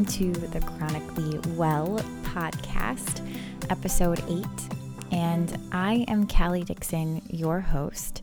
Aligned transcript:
welcome 0.00 0.32
to 0.32 0.32
the 0.48 0.60
Chronically 0.60 1.38
Well 1.56 2.00
podcast, 2.22 3.20
episode 3.68 4.22
8. 4.30 4.46
And 5.12 5.58
I 5.72 6.06
am 6.08 6.26
Callie 6.26 6.64
Dixon, 6.64 7.20
your 7.28 7.60
host. 7.60 8.22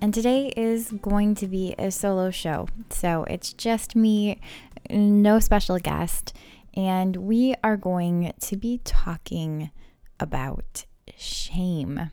And 0.00 0.14
today 0.14 0.54
is 0.56 0.90
going 1.02 1.34
to 1.34 1.46
be 1.46 1.74
a 1.78 1.90
solo 1.90 2.30
show. 2.30 2.66
So 2.88 3.24
it's 3.24 3.52
just 3.52 3.94
me, 3.94 4.40
no 4.88 5.38
special 5.38 5.78
guest. 5.78 6.34
And 6.72 7.14
we 7.16 7.54
are 7.62 7.76
going 7.76 8.32
to 8.40 8.56
be 8.56 8.80
talking 8.82 9.70
about 10.18 10.86
shame. 11.18 12.10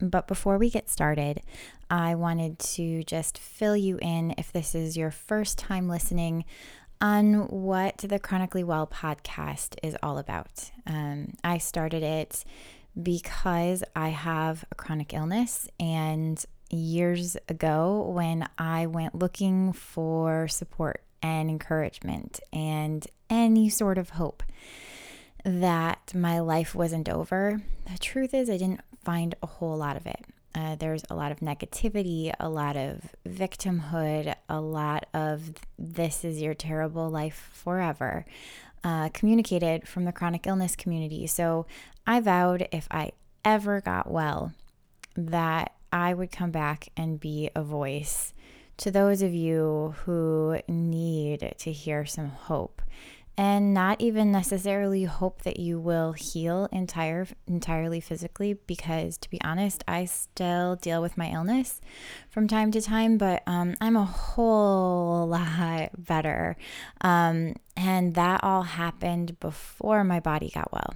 But 0.00 0.26
before 0.26 0.58
we 0.58 0.70
get 0.70 0.90
started, 0.90 1.42
I 1.88 2.16
wanted 2.16 2.58
to 2.58 3.04
just 3.04 3.38
fill 3.38 3.76
you 3.76 3.98
in 4.02 4.34
if 4.38 4.50
this 4.50 4.74
is 4.74 4.96
your 4.96 5.12
first 5.12 5.56
time 5.56 5.88
listening 5.88 6.44
on 7.00 7.48
what 7.48 7.98
the 7.98 8.18
Chronically 8.18 8.64
Well 8.64 8.86
podcast 8.86 9.76
is 9.82 9.96
all 10.02 10.18
about. 10.18 10.70
Um, 10.86 11.34
I 11.42 11.58
started 11.58 12.02
it 12.02 12.44
because 13.00 13.82
I 13.94 14.08
have 14.08 14.64
a 14.70 14.74
chronic 14.74 15.14
illness, 15.14 15.68
and 15.78 16.44
years 16.70 17.36
ago, 17.48 18.10
when 18.12 18.48
I 18.58 18.86
went 18.86 19.14
looking 19.14 19.72
for 19.72 20.48
support 20.48 21.02
and 21.22 21.50
encouragement 21.50 22.40
and 22.52 23.06
any 23.28 23.68
sort 23.68 23.98
of 23.98 24.10
hope 24.10 24.42
that 25.44 26.12
my 26.14 26.40
life 26.40 26.74
wasn't 26.74 27.08
over, 27.08 27.62
the 27.90 27.98
truth 27.98 28.34
is, 28.34 28.50
I 28.50 28.56
didn't 28.56 28.80
find 29.04 29.34
a 29.42 29.46
whole 29.46 29.76
lot 29.76 29.96
of 29.96 30.06
it. 30.06 30.24
Uh, 30.54 30.74
there's 30.74 31.04
a 31.08 31.14
lot 31.14 31.30
of 31.30 31.40
negativity, 31.40 32.32
a 32.40 32.48
lot 32.48 32.76
of 32.76 33.14
victimhood, 33.26 34.34
a 34.48 34.60
lot 34.60 35.06
of 35.14 35.52
this 35.78 36.24
is 36.24 36.42
your 36.42 36.54
terrible 36.54 37.08
life 37.08 37.50
forever, 37.52 38.24
uh, 38.82 39.08
communicated 39.10 39.86
from 39.86 40.04
the 40.04 40.12
chronic 40.12 40.46
illness 40.46 40.74
community. 40.74 41.26
So 41.26 41.66
I 42.06 42.20
vowed 42.20 42.68
if 42.72 42.88
I 42.90 43.12
ever 43.44 43.80
got 43.80 44.10
well, 44.10 44.52
that 45.16 45.72
I 45.92 46.14
would 46.14 46.32
come 46.32 46.50
back 46.50 46.88
and 46.96 47.20
be 47.20 47.50
a 47.54 47.62
voice 47.62 48.32
to 48.78 48.90
those 48.90 49.22
of 49.22 49.34
you 49.34 49.94
who 50.04 50.58
need 50.66 51.54
to 51.58 51.72
hear 51.72 52.06
some 52.06 52.30
hope 52.30 52.80
and 53.36 53.72
not 53.72 54.00
even 54.00 54.30
necessarily 54.30 55.04
hope 55.04 55.42
that 55.42 55.58
you 55.58 55.78
will 55.78 56.12
heal 56.12 56.68
entire 56.72 57.26
entirely 57.46 58.00
physically 58.00 58.54
because 58.66 59.16
to 59.18 59.30
be 59.30 59.40
honest 59.42 59.82
i 59.88 60.04
still 60.04 60.76
deal 60.76 61.00
with 61.00 61.16
my 61.16 61.30
illness 61.30 61.80
from 62.28 62.46
time 62.46 62.70
to 62.70 62.80
time 62.80 63.16
but 63.18 63.42
um, 63.46 63.74
i'm 63.80 63.96
a 63.96 64.04
whole 64.04 65.26
lot 65.28 65.90
better. 65.96 66.56
Um, 67.00 67.54
and 67.76 68.14
that 68.14 68.42
all 68.42 68.62
happened 68.62 69.38
before 69.40 70.04
my 70.04 70.20
body 70.20 70.50
got 70.54 70.72
well 70.72 70.94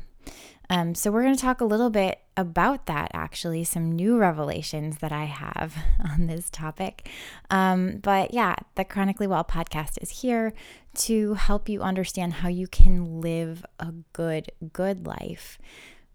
um, 0.70 0.94
so, 0.94 1.10
we're 1.10 1.22
going 1.22 1.34
to 1.34 1.40
talk 1.40 1.60
a 1.60 1.66
little 1.66 1.90
bit 1.90 2.20
about 2.36 2.86
that 2.86 3.10
actually, 3.12 3.64
some 3.64 3.92
new 3.92 4.16
revelations 4.16 4.98
that 4.98 5.12
I 5.12 5.24
have 5.24 5.76
on 6.12 6.26
this 6.26 6.50
topic. 6.50 7.08
Um, 7.50 7.98
but 8.02 8.32
yeah, 8.32 8.56
the 8.74 8.84
Chronically 8.84 9.26
Well 9.26 9.44
podcast 9.44 10.02
is 10.02 10.22
here 10.22 10.52
to 10.94 11.34
help 11.34 11.68
you 11.68 11.82
understand 11.82 12.34
how 12.34 12.48
you 12.48 12.66
can 12.66 13.20
live 13.20 13.64
a 13.78 13.92
good, 14.12 14.50
good 14.72 15.06
life 15.06 15.58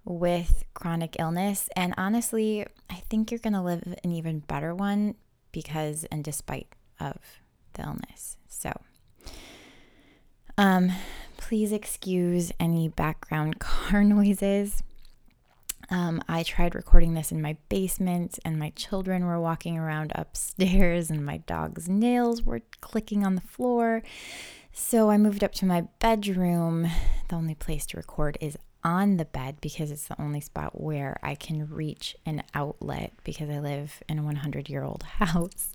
with 0.04 0.64
chronic 0.74 1.18
illness. 1.20 1.70
And 1.76 1.94
honestly, 1.98 2.66
I 2.90 2.96
think 3.10 3.32
you're 3.32 3.40
going 3.40 3.54
to 3.54 3.62
live 3.62 3.84
an 4.04 4.12
even 4.12 4.40
better 4.40 4.74
one 4.74 5.16
because 5.52 6.06
and 6.06 6.24
despite 6.24 6.68
of 7.00 7.18
the 7.74 7.84
illness. 7.84 8.38
So, 8.48 8.72
um, 10.58 10.92
please 11.40 11.72
excuse 11.72 12.52
any 12.60 12.90
background 12.90 13.60
car 13.60 14.04
noises. 14.04 14.84
Um, 15.90 16.22
I 16.28 16.44
tried 16.44 16.76
recording 16.76 17.16
this 17.16 17.32
in 17.32 17.42
my 17.42 17.58
basement, 17.70 18.38
and 18.46 18.60
my 18.60 18.70
children 18.76 19.26
were 19.26 19.40
walking 19.40 19.78
around 19.78 20.12
upstairs, 20.16 21.10
and 21.10 21.26
my 21.26 21.38
dog's 21.38 21.90
nails 21.90 22.44
were 22.44 22.62
clicking 22.82 23.26
on 23.26 23.36
the 23.36 23.42
floor. 23.42 24.04
So 24.72 25.10
I 25.10 25.18
moved 25.18 25.44
up 25.44 25.54
to 25.54 25.66
my 25.66 25.88
bedroom. 26.00 26.88
The 27.30 27.36
only 27.36 27.56
place 27.56 27.86
to 27.88 27.98
record 27.98 28.38
is 28.40 28.58
on 28.84 29.18
the 29.18 29.26
bed 29.26 29.58
because 29.62 29.92
it's 29.92 30.08
the 30.08 30.20
only 30.22 30.40
spot 30.40 30.80
where 30.80 31.20
I 31.22 31.36
can 31.36 31.70
reach 31.70 32.16
an 32.26 32.44
outlet 32.54 33.14
because 33.24 33.50
I 33.50 33.60
live 33.60 34.02
in 34.08 34.20
a 34.20 34.24
100 34.24 34.70
year 34.70 34.84
old 34.84 35.04
house. 35.20 35.74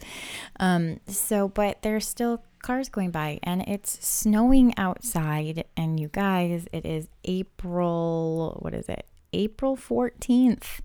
Um, 0.59 1.01
so, 1.07 1.49
but 1.49 1.83
there's 1.83 2.07
still 2.07 2.43
cars 2.63 2.89
going 2.89 3.11
by 3.11 3.39
and 3.43 3.63
it's 3.63 4.05
snowing 4.07 4.75
outside. 4.79 5.65
And 5.77 6.01
you 6.01 6.09
guys, 6.09 6.67
it 6.73 6.87
is 6.87 7.09
April, 7.25 8.59
what 8.63 8.75
is 8.75 8.89
it? 8.89 9.07
April 9.35 9.77
14th, 9.77 10.81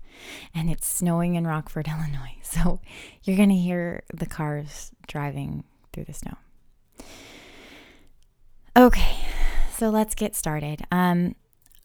and 0.54 0.68
it's 0.68 0.86
snowing 0.86 1.36
in 1.36 1.46
Rockford, 1.46 1.86
Illinois. 1.88 2.36
So 2.42 2.80
you're 3.22 3.36
going 3.36 3.48
to 3.50 3.54
hear 3.54 4.02
the 4.12 4.26
cars 4.26 4.90
driving 5.06 5.64
through 5.92 6.04
the 6.04 6.12
snow. 6.12 6.36
Okay, 8.76 9.16
so 9.76 9.90
let's 9.90 10.14
get 10.14 10.36
started. 10.36 10.82
Um, 10.90 11.34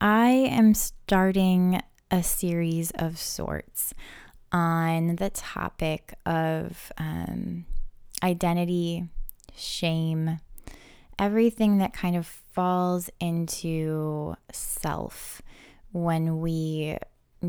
I 0.02 0.30
am 0.30 0.74
starting 0.74 1.82
a 2.12 2.22
series 2.22 2.92
of 2.92 3.18
sorts 3.18 3.94
on 4.52 5.16
the 5.16 5.30
topic 5.30 6.14
of 6.26 6.92
um, 6.98 7.66
identity, 8.22 9.08
shame, 9.56 10.40
everything 11.18 11.78
that 11.78 11.94
kind 11.94 12.16
of 12.16 12.28
falls 12.28 13.10
into 13.20 14.36
self 14.52 15.42
when 15.92 16.40
we 16.40 16.98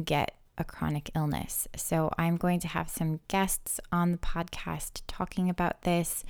get 0.05 0.37
a 0.57 0.65
chronic 0.65 1.11
illness. 1.15 1.69
So, 1.77 2.11
I'm 2.17 2.37
going 2.37 2.61
to 2.61 2.69
have 2.69 2.89
some 2.89 3.21
guests 3.29 3.81
on 3.93 4.13
the 4.13 4.19
podcast 4.19 5.03
talking 5.07 5.51
about 5.51 5.83
this. 5.83 6.25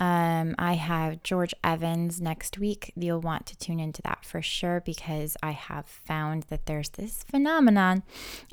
Um, 0.00 0.54
I 0.58 0.74
have 0.74 1.22
George 1.22 1.54
Evans 1.64 2.20
next 2.20 2.58
week. 2.58 2.92
You'll 2.96 3.20
want 3.20 3.46
to 3.46 3.58
tune 3.58 3.80
into 3.80 4.00
that 4.02 4.24
for 4.24 4.40
sure 4.40 4.80
because 4.80 5.36
I 5.42 5.50
have 5.50 5.86
found 5.86 6.44
that 6.44 6.66
there's 6.66 6.90
this 6.90 7.24
phenomenon 7.24 8.04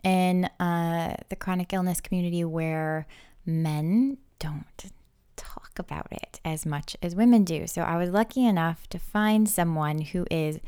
in 0.04 0.46
uh, 0.60 1.18
the 1.30 1.36
chronic 1.36 1.72
illness 1.72 2.02
community 2.02 2.44
where 2.44 3.06
men 3.46 4.18
don't 4.40 4.92
talk 5.36 5.72
about 5.78 6.08
it 6.12 6.40
as 6.44 6.66
much 6.66 6.96
as 7.02 7.16
women 7.16 7.44
do. 7.44 7.68
So 7.68 7.82
I 7.82 7.98
was 7.98 8.10
lucky 8.10 8.46
enough 8.46 8.88
to 8.90 9.00
find 9.00 9.48
someone 9.48 10.02
who 10.02 10.26
is 10.32 10.60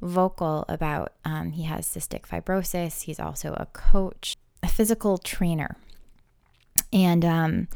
vocal 0.00 0.64
about, 0.68 1.12
um, 1.24 1.52
he 1.52 1.64
has 1.64 1.86
cystic 1.86 2.22
fibrosis. 2.22 3.02
He's 3.02 3.20
also 3.20 3.52
a 3.54 3.66
coach, 3.66 4.36
a 4.62 4.68
physical 4.68 5.18
trainer. 5.18 5.76
And 6.92 7.24
um, 7.24 7.68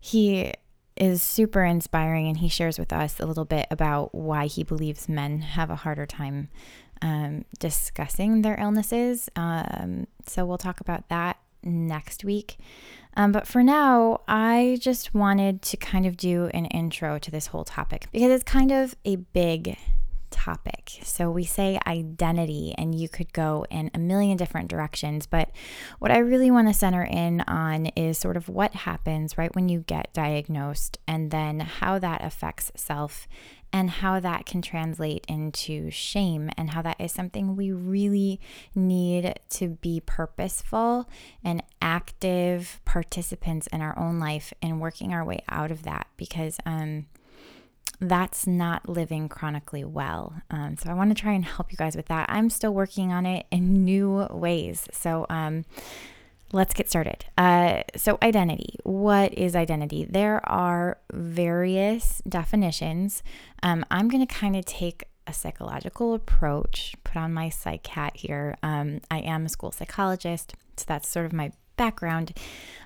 he 0.00 0.52
is 0.96 1.22
super 1.22 1.64
inspiring 1.64 2.28
and 2.28 2.38
he 2.38 2.48
shares 2.48 2.78
with 2.78 2.92
us 2.92 3.18
a 3.20 3.26
little 3.26 3.44
bit 3.44 3.66
about 3.70 4.14
why 4.14 4.46
he 4.46 4.62
believes 4.62 5.08
men 5.08 5.40
have 5.40 5.70
a 5.70 5.76
harder 5.76 6.06
time 6.06 6.48
um, 7.02 7.44
discussing 7.58 8.42
their 8.42 8.58
illnesses. 8.60 9.28
Um, 9.36 10.06
so 10.26 10.44
we'll 10.44 10.58
talk 10.58 10.80
about 10.80 11.08
that 11.08 11.38
next 11.62 12.24
week. 12.24 12.56
Um, 13.16 13.32
but 13.32 13.46
for 13.46 13.62
now, 13.62 14.22
I 14.26 14.78
just 14.80 15.14
wanted 15.14 15.62
to 15.62 15.76
kind 15.76 16.06
of 16.06 16.16
do 16.16 16.50
an 16.52 16.66
intro 16.66 17.18
to 17.18 17.30
this 17.30 17.48
whole 17.48 17.64
topic 17.64 18.06
because 18.12 18.30
it's 18.30 18.44
kind 18.44 18.72
of 18.72 18.96
a 19.04 19.16
big 19.16 19.76
topic. 20.34 20.98
So 21.02 21.30
we 21.30 21.44
say 21.44 21.78
identity, 21.86 22.74
and 22.76 22.92
you 22.92 23.08
could 23.08 23.32
go 23.32 23.64
in 23.70 23.88
a 23.94 23.98
million 23.98 24.36
different 24.36 24.68
directions. 24.68 25.26
But 25.26 25.50
what 26.00 26.10
I 26.10 26.18
really 26.18 26.50
want 26.50 26.66
to 26.66 26.74
center 26.74 27.04
in 27.04 27.42
on 27.42 27.86
is 27.94 28.18
sort 28.18 28.36
of 28.36 28.48
what 28.48 28.74
happens 28.74 29.38
right 29.38 29.54
when 29.54 29.68
you 29.68 29.80
get 29.86 30.12
diagnosed, 30.12 30.98
and 31.06 31.30
then 31.30 31.60
how 31.60 32.00
that 32.00 32.24
affects 32.24 32.72
self 32.74 33.28
and 33.72 33.90
how 33.90 34.20
that 34.20 34.46
can 34.46 34.62
translate 34.62 35.24
into 35.28 35.90
shame, 35.90 36.50
and 36.56 36.70
how 36.70 36.82
that 36.82 37.00
is 37.00 37.12
something 37.12 37.56
we 37.56 37.72
really 37.72 38.40
need 38.74 39.38
to 39.50 39.68
be 39.68 40.00
purposeful 40.04 41.08
and 41.42 41.62
active 41.80 42.80
participants 42.84 43.66
in 43.68 43.80
our 43.80 43.96
own 43.98 44.18
life 44.18 44.52
and 44.62 44.80
working 44.80 45.12
our 45.12 45.24
way 45.24 45.42
out 45.48 45.70
of 45.70 45.82
that 45.84 46.06
because, 46.16 46.58
um, 46.66 47.06
that's 48.08 48.46
not 48.46 48.88
living 48.88 49.28
chronically 49.28 49.84
well. 49.84 50.34
Um, 50.50 50.76
so 50.76 50.90
I 50.90 50.94
want 50.94 51.10
to 51.14 51.20
try 51.20 51.32
and 51.32 51.44
help 51.44 51.70
you 51.70 51.76
guys 51.76 51.96
with 51.96 52.06
that. 52.06 52.30
I'm 52.30 52.50
still 52.50 52.72
working 52.72 53.12
on 53.12 53.26
it 53.26 53.46
in 53.50 53.84
new 53.84 54.26
ways. 54.30 54.88
So 54.92 55.26
um, 55.30 55.64
let's 56.52 56.72
get 56.72 56.88
started. 56.88 57.26
Uh, 57.36 57.82
so, 57.96 58.18
identity. 58.22 58.76
What 58.84 59.34
is 59.34 59.54
identity? 59.56 60.06
There 60.08 60.46
are 60.48 60.98
various 61.12 62.22
definitions. 62.28 63.22
Um, 63.62 63.84
I'm 63.90 64.08
going 64.08 64.26
to 64.26 64.32
kind 64.32 64.56
of 64.56 64.64
take 64.64 65.04
a 65.26 65.32
psychological 65.32 66.14
approach, 66.14 66.94
put 67.02 67.16
on 67.16 67.34
my 67.34 67.48
psych 67.48 67.86
hat 67.86 68.16
here. 68.16 68.56
Um, 68.62 69.00
I 69.10 69.18
am 69.18 69.46
a 69.46 69.48
school 69.48 69.72
psychologist, 69.72 70.54
so 70.76 70.84
that's 70.86 71.08
sort 71.08 71.26
of 71.26 71.32
my 71.32 71.52
background. 71.76 72.36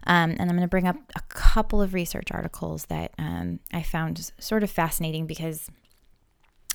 Um, 0.07 0.31
and 0.31 0.43
I'm 0.43 0.57
going 0.57 0.61
to 0.63 0.69
bring 0.69 0.87
up 0.87 0.97
a 1.17 1.21
couple 1.29 1.83
of 1.83 1.95
research 1.95 2.29
articles 2.31 2.87
that 2.87 3.13
um, 3.19 3.61
I 3.73 3.83
found 3.83 4.33
sort 4.39 4.63
of 4.63 4.71
fascinating 4.71 5.27
because 5.27 5.71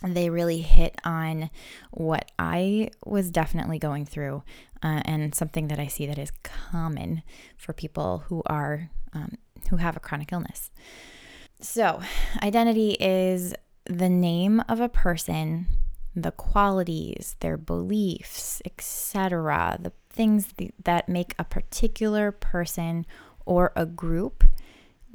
they 0.03 0.29
really 0.29 0.61
hit 0.61 0.95
on 1.05 1.49
what 1.91 2.31
I 2.37 2.89
was 3.05 3.31
definitely 3.31 3.79
going 3.79 4.05
through 4.05 4.43
uh, 4.83 5.01
and 5.05 5.33
something 5.33 5.69
that 5.69 5.79
I 5.79 5.87
see 5.87 6.05
that 6.05 6.17
is 6.17 6.31
common 6.43 7.23
for 7.57 7.73
people 7.73 8.25
who 8.27 8.43
are 8.45 8.89
um, 9.13 9.37
who 9.69 9.77
have 9.77 9.95
a 9.95 9.99
chronic 9.99 10.31
illness. 10.33 10.69
So, 11.61 12.01
identity 12.41 12.97
is 12.99 13.53
the 13.85 14.09
name 14.09 14.61
of 14.67 14.81
a 14.81 14.89
person, 14.89 15.67
the 16.15 16.31
qualities, 16.31 17.35
their 17.39 17.57
beliefs, 17.57 18.61
etc., 18.65 19.77
the 19.79 19.93
things 20.13 20.53
that 20.83 21.09
make 21.09 21.35
a 21.37 21.43
particular 21.43 22.31
person 22.31 23.05
or 23.45 23.71
a 23.75 23.85
group 23.85 24.43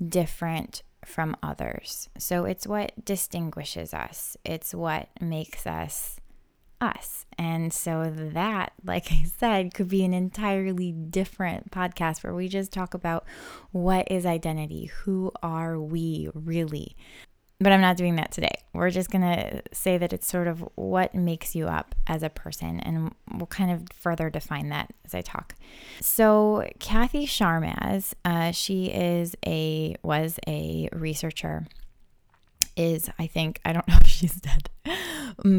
different 0.05 0.83
from 1.05 1.37
others. 1.43 2.09
So 2.19 2.45
it's 2.45 2.67
what 2.67 3.05
distinguishes 3.05 3.95
us, 3.95 4.37
it's 4.45 4.75
what 4.75 5.09
makes 5.21 5.67
us 5.67 6.21
us. 6.81 7.27
And 7.37 7.73
so 7.73 8.11
that, 8.15 8.73
like 8.85 9.11
I 9.11 9.25
said, 9.25 9.75
could 9.75 9.89
be 9.89 10.05
an 10.05 10.15
entirely 10.15 10.93
different 10.93 11.71
podcast 11.71 12.23
where 12.23 12.35
we 12.35 12.49
just 12.49 12.73
talk 12.73 12.95
about 12.95 13.25
what 13.73 14.11
is 14.11 14.27
identity? 14.27 14.87
Who 15.03 15.33
are 15.43 15.81
we 15.81 16.29
really? 16.35 16.97
But 17.61 17.73
I'm 17.73 17.81
not 17.81 17.97
doing 17.97 18.15
that 18.17 18.31
today. 18.31 18.55
We're 18.73 18.91
just 18.91 19.11
going 19.11 19.23
to 19.23 19.63
say 19.73 19.99
that 19.99 20.13
it's 20.13 20.29
sort 20.29 20.47
of 20.47 20.61
what 20.77 21.13
makes 21.13 21.57
you 21.57 21.67
up 21.67 21.97
as 22.07 22.23
a 22.23 22.31
person, 22.31 22.79
and 22.81 23.13
we'll 23.33 23.47
kind 23.47 23.73
of 23.73 23.89
further 23.93 24.31
define 24.31 24.69
that 24.69 24.95
as 25.05 25.13
I 25.13 25.23
talk. 25.23 25.57
So, 26.01 26.69
Kathy 26.79 27.27
Charmaz, 27.27 28.15
uh, 28.25 28.53
she 28.53 28.87
is 28.87 29.35
a 29.45 29.97
was 30.03 30.39
a 30.47 30.89
researcher. 30.93 31.67
Is 32.77 33.11
I 33.19 33.27
think 33.27 33.61
I 33.65 33.73
don't 33.73 33.89
know 33.89 33.99
if 34.01 34.07
she's 34.07 34.41
dead, 34.41 34.71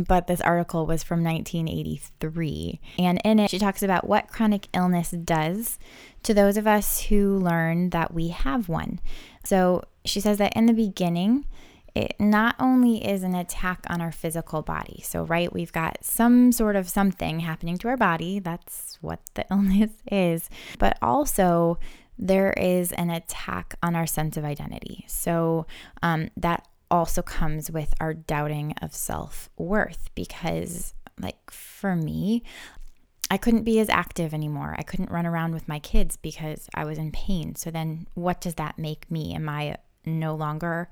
but 0.08 0.28
this 0.28 0.40
article 0.40 0.86
was 0.86 1.04
from 1.04 1.22
1983, 1.22 2.80
and 2.98 3.20
in 3.26 3.40
it 3.40 3.52
she 3.52 3.60
talks 3.60 3.84
about 3.84 4.08
what 4.08 4.30
chronic 4.30 4.70
illness 4.74 5.12
does 5.12 5.78
to 6.24 6.34
those 6.34 6.56
of 6.56 6.66
us 6.66 7.02
who 7.04 7.38
learn 7.38 7.90
that 7.90 8.14
we 8.14 8.30
have 8.30 8.70
one. 8.70 9.02
So 9.44 9.84
she 10.06 10.22
says 10.22 10.38
that 10.38 10.56
in 10.56 10.66
the 10.66 10.74
beginning 10.74 11.44
it 11.96 12.16
not 12.20 12.56
only 12.60 13.06
is 13.06 13.24
an 13.24 13.36
attack 13.36 13.86
on 13.90 14.02
our 14.02 14.12
physical 14.12 14.62
body. 14.62 15.02
So, 15.04 15.24
right, 15.24 15.52
we've 15.52 15.72
got 15.72 16.04
some 16.04 16.52
sort 16.52 16.76
of 16.76 16.90
something 16.90 17.40
happening 17.42 17.78
to 17.80 17.88
our 17.88 17.98
body. 17.98 18.40
That's 18.40 18.98
what 19.02 19.20
the 19.34 19.46
illness 19.52 19.92
is. 20.12 20.50
But 20.78 20.98
also, 21.02 21.80
there 22.18 22.52
is 22.54 22.92
an 22.94 23.10
attack 23.10 23.76
on 23.82 23.96
our 23.96 24.08
sense 24.08 24.38
of 24.38 24.44
identity. 24.44 25.06
So, 25.08 25.66
um, 26.02 26.30
that 26.38 26.68
also 26.92 27.22
comes 27.22 27.70
with 27.70 27.94
our 28.00 28.14
doubting 28.14 28.74
of 28.82 28.94
self 28.94 29.50
worth 29.58 30.10
because, 30.16 30.94
like, 31.20 31.52
for 31.52 31.96
me, 31.96 32.44
I 33.32 33.38
couldn't 33.38 33.64
be 33.64 33.80
as 33.80 33.90
active 33.90 34.34
anymore. 34.34 34.76
I 34.78 34.82
couldn't 34.82 35.12
run 35.12 35.26
around 35.26 35.54
with 35.54 35.68
my 35.68 35.80
kids 35.80 36.18
because 36.18 36.68
I 36.74 36.84
was 36.84 36.98
in 36.98 37.12
pain. 37.12 37.56
So 37.56 37.70
then 37.70 38.08
what 38.16 38.42
does 38.42 38.56
that 38.56 38.80
make 38.80 39.10
me? 39.12 39.36
Am 39.36 39.48
I 39.48 39.78
no 40.06 40.34
longer 40.34 40.90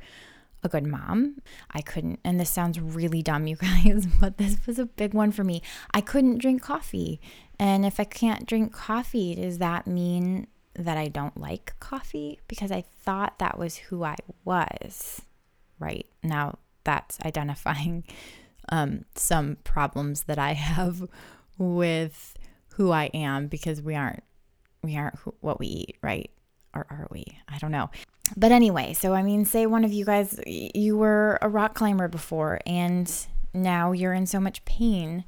a 0.63 0.69
good 0.69 0.85
mom. 0.85 1.41
I 1.71 1.81
couldn't, 1.81 2.19
and 2.23 2.39
this 2.39 2.49
sounds 2.49 2.79
really 2.79 3.21
dumb, 3.21 3.47
you 3.47 3.55
guys, 3.85 4.05
but 4.19 4.37
this 4.37 4.65
was 4.65 4.79
a 4.79 4.85
big 4.85 5.13
one 5.13 5.31
for 5.31 5.43
me. 5.43 5.61
I 5.93 6.01
couldn't 6.01 6.39
drink 6.39 6.61
coffee. 6.61 7.19
And 7.59 7.85
if 7.85 7.99
I 7.99 8.03
can't 8.03 8.45
drink 8.45 8.73
coffee, 8.73 9.35
does 9.35 9.57
that 9.57 9.87
mean 9.87 10.47
that 10.75 10.97
I 10.97 11.07
don't 11.07 11.37
like 11.37 11.73
coffee? 11.79 12.39
Because 12.47 12.71
I 12.71 12.83
thought 13.01 13.39
that 13.39 13.57
was 13.57 13.77
who 13.77 14.03
I 14.03 14.15
was. 14.45 15.21
Right 15.79 16.07
now, 16.23 16.57
that's 16.83 17.19
identifying 17.23 18.03
um, 18.69 19.05
some 19.15 19.57
problems 19.63 20.23
that 20.23 20.39
I 20.39 20.53
have 20.53 21.07
with 21.57 22.35
who 22.73 22.91
I 22.91 23.05
am 23.05 23.47
because 23.47 23.81
we 23.81 23.95
aren't 23.95 24.23
we 24.83 24.95
aren't 24.95 25.15
who, 25.19 25.33
what 25.41 25.59
we 25.59 25.67
eat, 25.67 25.97
right? 26.01 26.29
Or 26.77 26.85
are 26.89 27.07
we? 27.09 27.25
I 27.47 27.57
don't 27.57 27.71
know. 27.71 27.89
But 28.35 28.51
anyway, 28.51 28.93
so 28.93 29.13
I 29.13 29.23
mean, 29.23 29.45
say 29.45 29.65
one 29.65 29.83
of 29.83 29.93
you 29.93 30.05
guys, 30.05 30.39
you 30.45 30.97
were 30.97 31.39
a 31.41 31.49
rock 31.49 31.75
climber 31.75 32.07
before 32.07 32.59
and 32.65 33.11
now 33.53 33.91
you're 33.91 34.13
in 34.13 34.25
so 34.25 34.39
much 34.39 34.63
pain 34.65 35.23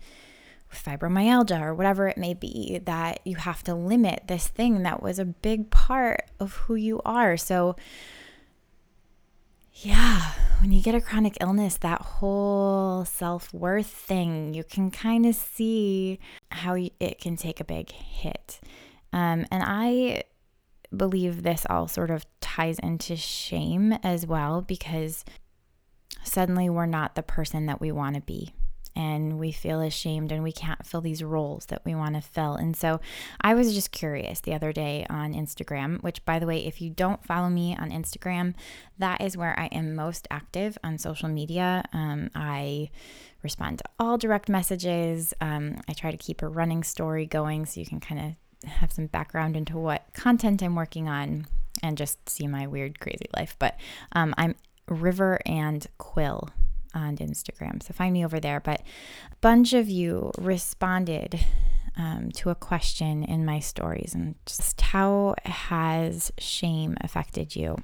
with 0.70 0.84
fibromyalgia 0.84 1.62
or 1.62 1.74
whatever 1.74 2.08
it 2.08 2.18
may 2.18 2.34
be 2.34 2.80
that 2.86 3.22
you 3.26 3.38
have 3.38 3.64
to 3.64 3.74
limit 3.74 4.24
this 4.28 4.48
thing 4.48 4.84
that 4.84 5.02
was 5.02 5.18
a 5.18 5.26
big 5.26 5.72
part 5.72 6.30
of 6.40 6.54
who 6.54 6.76
you 6.76 7.02
are. 7.06 7.38
So, 7.38 7.76
yeah, 9.74 10.34
when 10.62 10.72
you 10.72 10.82
get 10.82 10.94
a 10.94 11.02
chronic 11.02 11.38
illness, 11.40 11.78
that 11.78 12.02
whole 12.02 13.06
self 13.06 13.54
worth 13.54 13.88
thing, 13.88 14.54
you 14.54 14.64
can 14.64 14.92
kind 14.92 15.26
of 15.26 15.36
see 15.36 16.20
how 16.52 16.76
it 16.76 17.20
can 17.20 17.38
take 17.38 17.60
a 17.60 17.64
big 17.64 17.92
hit. 17.92 18.60
Um, 19.14 19.46
and 19.52 19.64
I 19.66 20.24
believe 20.96 21.44
this 21.44 21.66
all 21.70 21.88
sort 21.88 22.12
of 22.12 22.26
ties 22.42 22.80
into 22.80 23.16
shame 23.16 23.94
as 24.04 24.26
well 24.26 24.62
because 24.62 25.24
suddenly 26.24 26.70
we're 26.70 26.86
not 26.86 27.16
the 27.16 27.24
person 27.24 27.66
that 27.68 27.80
we 27.80 27.92
want 27.92 28.16
to 28.16 28.22
be 28.22 28.54
and 28.96 29.40
we 29.40 29.52
feel 29.52 29.82
ashamed 29.82 30.32
and 30.32 30.44
we 30.44 30.52
can't 30.52 30.86
fill 30.86 31.00
these 31.00 31.24
roles 31.24 31.68
that 31.68 31.82
we 31.86 31.96
want 31.96 32.16
to 32.16 32.22
fill. 32.22 32.56
And 32.56 32.76
so 32.76 33.00
I 33.40 33.54
was 33.54 33.74
just 33.74 33.92
curious 33.92 34.42
the 34.42 34.54
other 34.54 34.74
day 34.74 35.06
on 35.10 35.34
Instagram, 35.34 36.04
which, 36.04 36.26
by 36.26 36.38
the 36.38 36.46
way, 36.46 36.66
if 36.66 36.82
you 36.82 36.90
don't 36.90 37.24
follow 37.24 37.50
me 37.50 37.78
on 37.78 37.92
Instagram, 37.92 38.56
that 38.98 39.22
is 39.22 39.38
where 39.38 39.58
I 39.58 39.68
am 39.68 39.96
most 39.96 40.28
active 40.30 40.78
on 40.84 40.98
social 40.98 41.30
media. 41.30 41.84
Um, 41.94 42.30
I 42.36 42.90
respond 43.42 43.78
to 43.78 43.86
all 44.00 44.18
direct 44.18 44.50
messages. 44.50 45.34
Um, 45.40 45.80
I 45.88 45.94
try 45.94 46.12
to 46.12 46.18
keep 46.18 46.42
a 46.42 46.50
running 46.50 46.84
story 46.84 47.26
going 47.26 47.66
so 47.66 47.80
you 47.80 47.86
can 47.86 48.02
kind 48.02 48.20
of 48.20 48.49
have 48.66 48.92
some 48.92 49.08
background 49.08 49.56
into 49.56 49.78
what 49.78 50.06
content 50.14 50.62
I'm 50.62 50.76
working 50.76 51.08
on 51.08 51.48
and 51.82 51.98
just 51.98 52.28
see 52.28 52.48
my 52.48 52.68
weird, 52.68 53.00
crazy 53.00 53.28
life. 53.36 53.56
But 53.60 53.78
um, 54.14 54.34
I'm 54.38 54.56
River 54.88 55.40
and 55.46 55.86
Quill 55.98 56.50
on 56.94 57.18
Instagram. 57.18 57.82
So 57.84 57.94
find 57.94 58.14
me 58.14 58.26
over 58.26 58.40
there. 58.40 58.60
But 58.60 58.82
a 59.32 59.36
bunch 59.42 59.74
of 59.74 59.88
you 59.90 60.32
responded 60.38 61.40
um, 61.98 62.32
to 62.36 62.50
a 62.50 62.56
question 62.56 63.24
in 63.24 63.46
my 63.46 63.60
stories 63.60 64.14
and 64.14 64.36
just 64.46 64.80
how 64.82 65.36
has 65.46 66.32
shame 66.38 66.98
affected 67.02 67.56
you? 67.56 67.78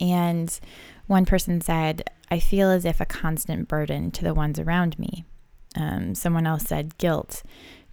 And 0.00 0.58
one 1.06 1.24
person 1.24 1.60
said, 1.60 2.10
I 2.30 2.38
feel 2.38 2.70
as 2.70 2.84
if 2.84 3.00
a 3.00 3.06
constant 3.06 3.68
burden 3.68 4.10
to 4.12 4.24
the 4.24 4.34
ones 4.34 4.58
around 4.58 4.98
me. 4.98 5.24
Um, 5.76 6.14
someone 6.14 6.46
else 6.46 6.64
said, 6.64 6.98
guilt 6.98 7.42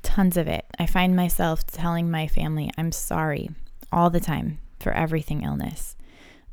tons 0.06 0.38
of 0.38 0.48
it. 0.48 0.66
I 0.80 0.86
find 0.86 1.16
myself 1.16 1.66
telling 1.66 2.10
my 2.10 2.28
family 2.28 2.72
I'm 2.78 2.94
sorry 2.94 3.50
all 3.92 4.10
the 4.10 4.20
time 4.22 4.60
for 4.80 4.94
everything 4.94 5.42
illness. 5.42 5.98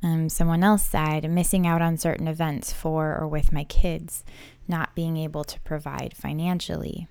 Um, 0.03 0.29
someone 0.29 0.65
else 0.65 0.83
said 0.83 1.31
missing 1.31 1.67
out 1.67 1.81
on 1.81 1.97
certain 1.97 2.27
events 2.27 2.73
for 2.73 3.17
or 3.17 3.29
with 3.29 3.53
my 3.53 3.63
kids, 3.65 4.25
not 4.67 4.97
being 4.97 5.17
able 5.17 5.45
to 5.45 5.61
provide 5.61 6.17
financially. 6.17 7.07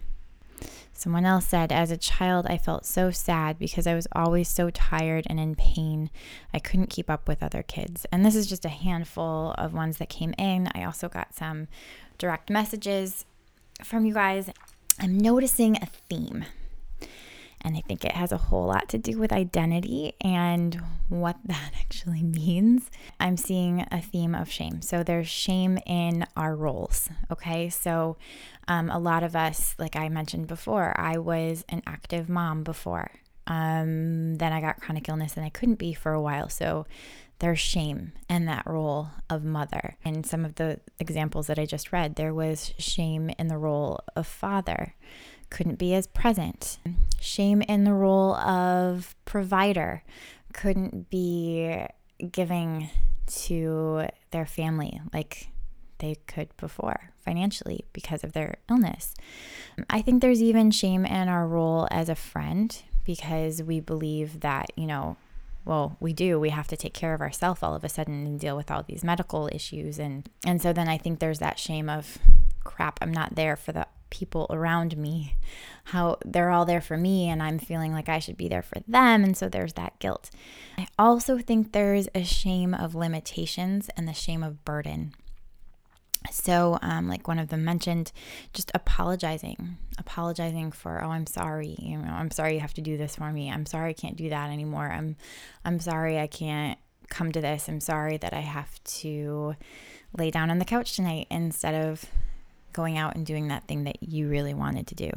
Someone 0.93 1.25
else 1.25 1.47
said, 1.47 1.71
as 1.71 1.89
a 1.89 1.97
child, 1.97 2.45
I 2.47 2.57
felt 2.57 2.85
so 2.85 3.09
sad 3.09 3.57
because 3.57 3.87
I 3.87 3.95
was 3.95 4.07
always 4.11 4.47
so 4.47 4.69
tired 4.69 5.25
and 5.27 5.39
in 5.39 5.55
pain. 5.55 6.11
I 6.53 6.59
couldn't 6.59 6.91
keep 6.91 7.09
up 7.09 7.27
with 7.27 7.41
other 7.41 7.63
kids. 7.63 8.05
And 8.11 8.23
this 8.23 8.35
is 8.35 8.45
just 8.45 8.65
a 8.65 8.69
handful 8.69 9.55
of 9.57 9.73
ones 9.73 9.97
that 9.97 10.09
came 10.09 10.35
in. 10.37 10.69
I 10.75 10.83
also 10.83 11.09
got 11.09 11.33
some 11.33 11.67
direct 12.19 12.51
messages 12.51 13.25
from 13.83 14.05
you 14.05 14.13
guys. 14.13 14.51
I'm 14.99 15.17
noticing 15.17 15.77
a 15.77 15.85
theme. 16.09 16.45
And 17.63 17.77
I 17.77 17.81
think 17.81 18.03
it 18.03 18.13
has 18.13 18.31
a 18.31 18.37
whole 18.37 18.65
lot 18.67 18.89
to 18.89 18.97
do 18.97 19.19
with 19.19 19.31
identity 19.31 20.13
and 20.19 20.81
what 21.09 21.37
that 21.45 21.71
actually 21.79 22.23
means. 22.23 22.89
I'm 23.19 23.37
seeing 23.37 23.85
a 23.91 24.01
theme 24.01 24.33
of 24.33 24.51
shame. 24.51 24.81
So 24.81 25.03
there's 25.03 25.27
shame 25.27 25.77
in 25.85 26.25
our 26.35 26.55
roles. 26.55 27.09
Okay. 27.31 27.69
So 27.69 28.17
um, 28.67 28.89
a 28.89 28.97
lot 28.97 29.23
of 29.23 29.35
us, 29.35 29.75
like 29.77 29.95
I 29.95 30.09
mentioned 30.09 30.47
before, 30.47 30.99
I 30.99 31.17
was 31.17 31.63
an 31.69 31.83
active 31.85 32.29
mom 32.29 32.63
before. 32.63 33.11
Um, 33.47 34.37
then 34.37 34.53
I 34.53 34.61
got 34.61 34.79
chronic 34.79 35.09
illness 35.09 35.35
and 35.35 35.45
I 35.45 35.49
couldn't 35.49 35.75
be 35.75 35.93
for 35.93 36.13
a 36.13 36.21
while. 36.21 36.49
So 36.49 36.85
there's 37.41 37.59
shame 37.59 38.11
in 38.29 38.45
that 38.45 38.67
role 38.67 39.09
of 39.27 39.43
mother. 39.43 39.97
In 40.05 40.23
some 40.23 40.45
of 40.45 40.55
the 40.55 40.79
examples 40.99 41.47
that 41.47 41.57
I 41.57 41.65
just 41.65 41.91
read, 41.91 42.15
there 42.15 42.35
was 42.35 42.71
shame 42.77 43.31
in 43.39 43.47
the 43.47 43.57
role 43.57 43.99
of 44.15 44.27
father, 44.27 44.93
couldn't 45.49 45.79
be 45.79 45.95
as 45.95 46.05
present. 46.05 46.77
Shame 47.19 47.63
in 47.63 47.83
the 47.83 47.93
role 47.93 48.35
of 48.35 49.15
provider, 49.25 50.03
couldn't 50.53 51.09
be 51.09 51.83
giving 52.31 52.91
to 53.25 54.05
their 54.29 54.45
family 54.45 55.01
like 55.11 55.49
they 55.97 56.17
could 56.27 56.55
before 56.57 57.11
financially 57.17 57.85
because 57.91 58.23
of 58.23 58.33
their 58.33 58.57
illness. 58.69 59.15
I 59.89 60.03
think 60.03 60.21
there's 60.21 60.43
even 60.43 60.69
shame 60.69 61.07
in 61.07 61.27
our 61.27 61.47
role 61.47 61.87
as 61.89 62.07
a 62.07 62.15
friend 62.15 62.79
because 63.03 63.63
we 63.63 63.79
believe 63.79 64.41
that, 64.41 64.67
you 64.75 64.85
know, 64.85 65.17
well 65.65 65.97
we 65.99 66.13
do 66.13 66.39
we 66.39 66.49
have 66.49 66.67
to 66.67 66.77
take 66.77 66.93
care 66.93 67.13
of 67.13 67.21
ourselves 67.21 67.61
all 67.61 67.75
of 67.75 67.83
a 67.83 67.89
sudden 67.89 68.25
and 68.25 68.39
deal 68.39 68.55
with 68.57 68.71
all 68.71 68.83
these 68.83 69.03
medical 69.03 69.49
issues 69.51 69.99
and 69.99 70.29
and 70.45 70.61
so 70.61 70.73
then 70.73 70.87
i 70.87 70.97
think 70.97 71.19
there's 71.19 71.39
that 71.39 71.59
shame 71.59 71.89
of 71.89 72.17
crap, 72.63 72.99
I'm 73.01 73.11
not 73.11 73.35
there 73.35 73.55
for 73.55 73.71
the 73.71 73.87
people 74.09 74.47
around 74.49 74.97
me, 74.97 75.35
how 75.85 76.17
they're 76.25 76.49
all 76.49 76.65
there 76.65 76.81
for 76.81 76.97
me, 76.97 77.29
and 77.29 77.41
I'm 77.41 77.59
feeling 77.59 77.93
like 77.93 78.09
I 78.09 78.19
should 78.19 78.37
be 78.37 78.47
there 78.47 78.61
for 78.61 78.79
them. 78.87 79.23
And 79.23 79.37
so 79.37 79.49
there's 79.49 79.73
that 79.73 79.99
guilt. 79.99 80.29
I 80.77 80.87
also 80.99 81.37
think 81.37 81.71
there's 81.71 82.07
a 82.13 82.23
shame 82.23 82.73
of 82.73 82.95
limitations 82.95 83.89
and 83.95 84.07
the 84.07 84.13
shame 84.13 84.43
of 84.43 84.63
burden. 84.65 85.13
So, 86.29 86.77
um, 86.81 87.07
like 87.07 87.27
one 87.27 87.39
of 87.39 87.47
them 87.49 87.65
mentioned, 87.65 88.11
just 88.53 88.71
apologizing, 88.75 89.77
apologizing 89.97 90.71
for, 90.71 91.03
oh, 91.03 91.09
I'm 91.09 91.25
sorry, 91.25 91.75
you 91.79 91.97
know, 91.97 92.11
I'm 92.11 92.29
sorry 92.31 92.53
you 92.53 92.59
have 92.59 92.75
to 92.75 92.81
do 92.81 92.95
this 92.95 93.15
for 93.15 93.31
me. 93.31 93.51
I'm 93.51 93.65
sorry 93.65 93.89
I 93.89 93.93
can't 93.93 94.15
do 94.15 94.29
that 94.29 94.51
anymore. 94.51 94.91
I'm, 94.91 95.15
I'm 95.65 95.79
sorry 95.79 96.19
I 96.19 96.27
can't 96.27 96.77
come 97.09 97.31
to 97.31 97.41
this. 97.41 97.67
I'm 97.67 97.79
sorry 97.79 98.17
that 98.17 98.33
I 98.33 98.39
have 98.39 98.83
to 98.83 99.55
lay 100.17 100.29
down 100.29 100.51
on 100.51 100.59
the 100.59 100.65
couch 100.65 100.95
tonight 100.95 101.27
instead 101.31 101.85
of 101.85 102.05
going 102.73 102.97
out 102.97 103.15
and 103.15 103.25
doing 103.25 103.47
that 103.47 103.67
thing 103.67 103.83
that 103.85 104.01
you 104.01 104.29
really 104.29 104.53
wanted 104.53 104.87
to 104.87 104.95
do. 104.95 105.09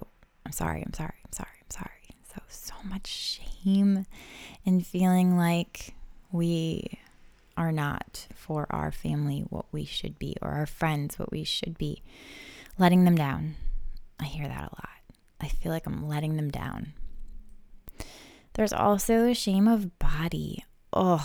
I'm 0.46 0.52
sorry, 0.52 0.82
I'm 0.84 0.92
sorry, 0.94 1.14
I'm 1.24 1.32
sorry, 1.32 1.48
I'm 1.60 1.70
sorry. 1.70 1.90
So, 2.34 2.42
so 2.48 2.74
much 2.84 3.06
shame 3.06 4.06
and 4.66 4.84
feeling 4.86 5.36
like 5.36 5.94
we 6.32 6.98
are 7.56 7.72
not 7.72 8.26
for 8.34 8.66
our 8.70 8.90
family 8.90 9.40
what 9.48 9.66
we 9.72 9.84
should 9.84 10.18
be 10.18 10.36
or 10.42 10.50
our 10.50 10.66
friends 10.66 11.18
what 11.18 11.30
we 11.30 11.44
should 11.44 11.78
be. 11.78 12.02
Letting 12.78 13.04
them 13.04 13.14
down. 13.14 13.56
I 14.18 14.24
hear 14.24 14.48
that 14.48 14.60
a 14.60 14.74
lot. 14.74 14.88
I 15.40 15.48
feel 15.48 15.72
like 15.72 15.86
I'm 15.86 16.08
letting 16.08 16.36
them 16.36 16.50
down. 16.50 16.92
There's 18.54 18.72
also 18.72 19.32
shame 19.32 19.68
of 19.68 19.98
body. 19.98 20.64
Oh, 20.92 21.16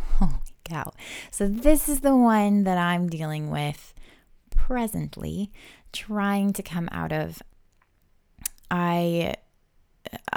oh 0.20 0.26
holy 0.26 0.40
cow. 0.64 0.92
So, 1.30 1.48
this 1.48 1.88
is 1.88 2.00
the 2.00 2.16
one 2.16 2.64
that 2.64 2.78
I'm 2.78 3.08
dealing 3.08 3.50
with 3.50 3.94
presently, 4.54 5.50
trying 5.92 6.52
to 6.54 6.62
come 6.62 6.88
out 6.92 7.12
of. 7.12 7.42
I 8.70 9.34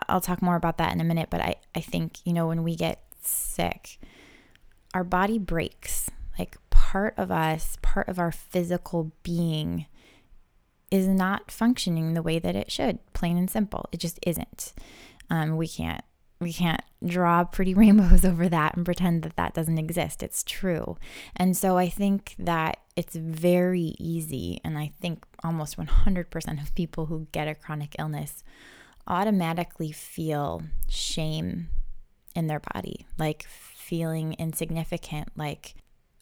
I'll 0.07 0.21
talk 0.21 0.41
more 0.41 0.55
about 0.55 0.77
that 0.77 0.93
in 0.93 1.01
a 1.01 1.03
minute, 1.03 1.29
but 1.29 1.41
I, 1.41 1.55
I 1.75 1.81
think, 1.81 2.25
you 2.25 2.33
know, 2.33 2.47
when 2.47 2.63
we 2.63 2.75
get 2.75 3.03
sick, 3.21 3.99
our 4.93 5.03
body 5.03 5.37
breaks. 5.37 6.09
Like 6.37 6.57
part 6.69 7.13
of 7.17 7.31
us, 7.31 7.77
part 7.81 8.07
of 8.07 8.19
our 8.19 8.31
physical 8.31 9.11
being 9.23 9.85
is 10.91 11.07
not 11.07 11.51
functioning 11.51 12.13
the 12.13 12.23
way 12.23 12.39
that 12.39 12.55
it 12.55 12.71
should, 12.71 12.99
plain 13.13 13.37
and 13.37 13.49
simple. 13.49 13.85
It 13.91 13.99
just 13.99 14.19
isn't. 14.25 14.73
Um, 15.29 15.57
we 15.57 15.67
can't 15.67 16.03
we 16.39 16.53
can't 16.53 16.81
draw 17.05 17.43
pretty 17.43 17.73
rainbows 17.75 18.25
over 18.25 18.49
that 18.49 18.75
and 18.75 18.85
pretend 18.85 19.23
that 19.23 19.35
that 19.35 19.53
doesn't 19.53 19.77
exist. 19.77 20.23
It's 20.23 20.43
true. 20.43 20.97
And 21.35 21.55
so 21.55 21.77
I 21.77 21.89
think 21.89 22.35
that 22.39 22.79
it's 22.95 23.15
very 23.15 23.95
easy, 23.99 24.59
and 24.63 24.77
I 24.77 24.91
think 25.01 25.25
almost 25.43 25.77
100% 25.77 26.61
of 26.61 26.75
people 26.75 27.05
who 27.05 27.27
get 27.31 27.47
a 27.47 27.55
chronic 27.55 27.95
illness 27.99 28.43
automatically 29.07 29.91
feel 29.91 30.63
shame 30.87 31.69
in 32.35 32.47
their 32.47 32.59
body, 32.59 33.05
like 33.17 33.45
feeling 33.89 34.35
insignificant, 34.37 35.29
like 35.35 35.75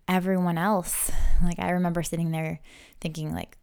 everyone 0.08 0.58
else. 0.58 1.12
Like 1.44 1.60
I 1.60 1.72
remember 1.72 2.02
sitting 2.02 2.32
there 2.32 2.60
thinking 3.02 3.34
like 3.34 3.58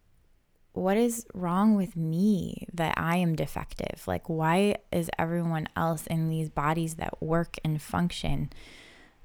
what 0.75 0.97
is 0.97 1.25
wrong 1.35 1.77
with 1.77 1.97
me 1.97 2.67
that 2.73 2.95
I 2.97 3.17
am 3.17 3.35
defective? 3.35 4.07
Like 4.07 4.29
why 4.29 4.77
is 4.93 5.11
everyone 5.19 5.69
else 5.77 6.07
in 6.07 6.29
these 6.29 6.51
bodies 6.51 6.97
that 6.97 7.23
work 7.23 7.57
and 7.65 7.81
function 7.81 8.51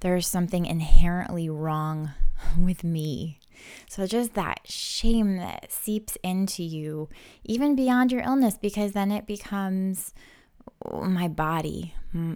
there's 0.02 0.28
something 0.28 0.66
inherently 0.66 1.50
wrong 1.50 2.12
with 2.58 2.84
me. 2.84 3.40
So, 3.90 4.08
just 4.08 4.34
that 4.36 4.62
shame 4.66 5.36
that 5.38 5.72
seeps 5.72 6.18
into 6.24 6.64
you, 6.64 7.10
even 7.44 7.76
beyond 7.76 8.12
your 8.12 8.22
illness, 8.22 8.58
because 8.58 8.94
then 8.94 9.12
it 9.12 9.28
becomes 9.28 10.14
my 10.92 11.28
body 11.28 11.94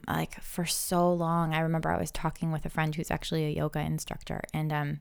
like 0.07 0.41
for 0.41 0.65
so 0.65 1.11
long. 1.11 1.53
I 1.53 1.59
remember 1.59 1.91
i 1.91 1.99
was 1.99 2.11
talking 2.11 2.51
with 2.51 2.65
a 2.65 2.69
friend 2.69 2.93
who's 2.93 3.11
actually 3.11 3.45
a 3.45 3.49
yoga 3.49 3.79
instructor 3.79 4.41
and 4.53 4.71
um 4.71 4.99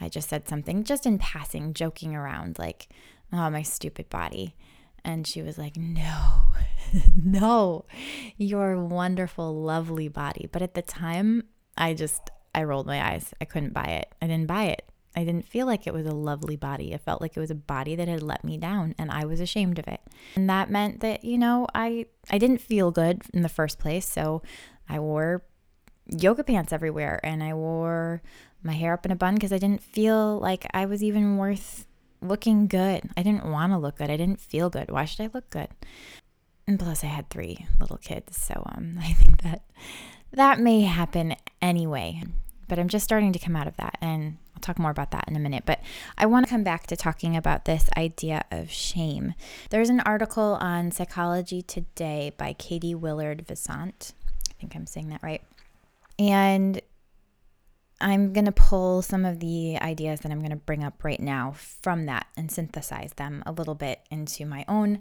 i 0.00 0.08
just 0.08 0.28
said 0.28 0.48
something 0.48 0.84
just 0.84 1.06
in 1.06 1.18
passing 1.18 1.74
joking 1.74 2.14
around 2.14 2.58
like 2.58 2.88
oh 3.32 3.50
my 3.50 3.62
stupid 3.62 4.08
body. 4.10 4.54
And 5.04 5.24
she 5.26 5.40
was 5.40 5.56
like 5.56 5.76
no 5.76 6.42
no 7.16 7.84
your 8.36 8.82
wonderful 8.84 9.62
lovely 9.62 10.08
body. 10.08 10.48
But 10.50 10.62
at 10.62 10.74
the 10.74 10.82
time 10.82 11.44
i 11.76 11.94
just 11.94 12.30
i 12.54 12.62
rolled 12.62 12.86
my 12.86 13.12
eyes. 13.12 13.34
I 13.40 13.44
couldn't 13.44 13.74
buy 13.74 13.86
it. 14.02 14.12
I 14.22 14.26
didn't 14.26 14.46
buy 14.46 14.64
it 14.64 14.88
I 15.16 15.24
didn't 15.24 15.48
feel 15.48 15.66
like 15.66 15.86
it 15.86 15.94
was 15.94 16.06
a 16.06 16.12
lovely 16.12 16.56
body. 16.56 16.92
It 16.92 17.00
felt 17.00 17.22
like 17.22 17.36
it 17.36 17.40
was 17.40 17.50
a 17.50 17.54
body 17.54 17.96
that 17.96 18.06
had 18.06 18.22
let 18.22 18.44
me 18.44 18.58
down 18.58 18.94
and 18.98 19.10
I 19.10 19.24
was 19.24 19.40
ashamed 19.40 19.78
of 19.78 19.88
it. 19.88 20.00
And 20.34 20.48
that 20.50 20.70
meant 20.70 21.00
that, 21.00 21.24
you 21.24 21.38
know, 21.38 21.66
I 21.74 22.06
I 22.30 22.36
didn't 22.38 22.58
feel 22.58 22.90
good 22.90 23.22
in 23.32 23.42
the 23.42 23.48
first 23.48 23.78
place, 23.78 24.06
so 24.06 24.42
I 24.88 25.00
wore 25.00 25.42
yoga 26.06 26.44
pants 26.44 26.72
everywhere 26.72 27.18
and 27.24 27.42
I 27.42 27.54
wore 27.54 28.22
my 28.62 28.74
hair 28.74 28.92
up 28.92 29.06
in 29.06 29.12
a 29.12 29.16
bun 29.16 29.34
because 29.34 29.52
I 29.52 29.58
didn't 29.58 29.82
feel 29.82 30.38
like 30.38 30.66
I 30.74 30.84
was 30.84 31.02
even 31.02 31.38
worth 31.38 31.86
looking 32.20 32.66
good. 32.66 33.08
I 33.16 33.22
didn't 33.22 33.46
want 33.46 33.72
to 33.72 33.78
look 33.78 33.96
good. 33.96 34.10
I 34.10 34.16
didn't 34.16 34.40
feel 34.40 34.68
good. 34.68 34.90
Why 34.90 35.06
should 35.06 35.24
I 35.24 35.30
look 35.32 35.48
good? 35.48 35.68
And 36.66 36.78
plus 36.78 37.04
I 37.04 37.06
had 37.06 37.30
3 37.30 37.66
little 37.80 37.98
kids, 37.98 38.36
so 38.36 38.62
um 38.76 38.98
I 39.02 39.12
think 39.14 39.42
that 39.42 39.62
that 40.32 40.60
may 40.60 40.82
happen 40.82 41.36
anyway. 41.62 42.22
But 42.68 42.78
I'm 42.78 42.88
just 42.88 43.04
starting 43.04 43.32
to 43.32 43.38
come 43.38 43.56
out 43.56 43.68
of 43.68 43.76
that 43.76 43.96
and 44.00 44.38
I'll 44.56 44.60
talk 44.60 44.78
more 44.78 44.90
about 44.90 45.10
that 45.10 45.28
in 45.28 45.36
a 45.36 45.40
minute, 45.40 45.64
but 45.66 45.80
I 46.16 46.24
want 46.24 46.46
to 46.46 46.50
come 46.50 46.64
back 46.64 46.86
to 46.86 46.96
talking 46.96 47.36
about 47.36 47.66
this 47.66 47.90
idea 47.94 48.42
of 48.50 48.70
shame. 48.70 49.34
There's 49.68 49.90
an 49.90 50.00
article 50.00 50.56
on 50.60 50.90
Psychology 50.90 51.60
Today 51.60 52.32
by 52.38 52.54
Katie 52.54 52.94
Willard 52.94 53.46
Virant. 53.46 54.14
I 54.48 54.54
think 54.58 54.74
I'm 54.74 54.86
saying 54.86 55.10
that 55.10 55.22
right. 55.22 55.42
And 56.18 56.80
I'm 58.00 58.32
going 58.32 58.46
to 58.46 58.52
pull 58.52 59.02
some 59.02 59.26
of 59.26 59.40
the 59.40 59.78
ideas 59.78 60.20
that 60.20 60.32
I'm 60.32 60.38
going 60.38 60.50
to 60.50 60.56
bring 60.56 60.82
up 60.82 61.04
right 61.04 61.20
now 61.20 61.52
from 61.52 62.06
that 62.06 62.26
and 62.34 62.50
synthesize 62.50 63.12
them 63.16 63.42
a 63.44 63.52
little 63.52 63.74
bit 63.74 64.00
into 64.10 64.46
my 64.46 64.64
own 64.68 65.00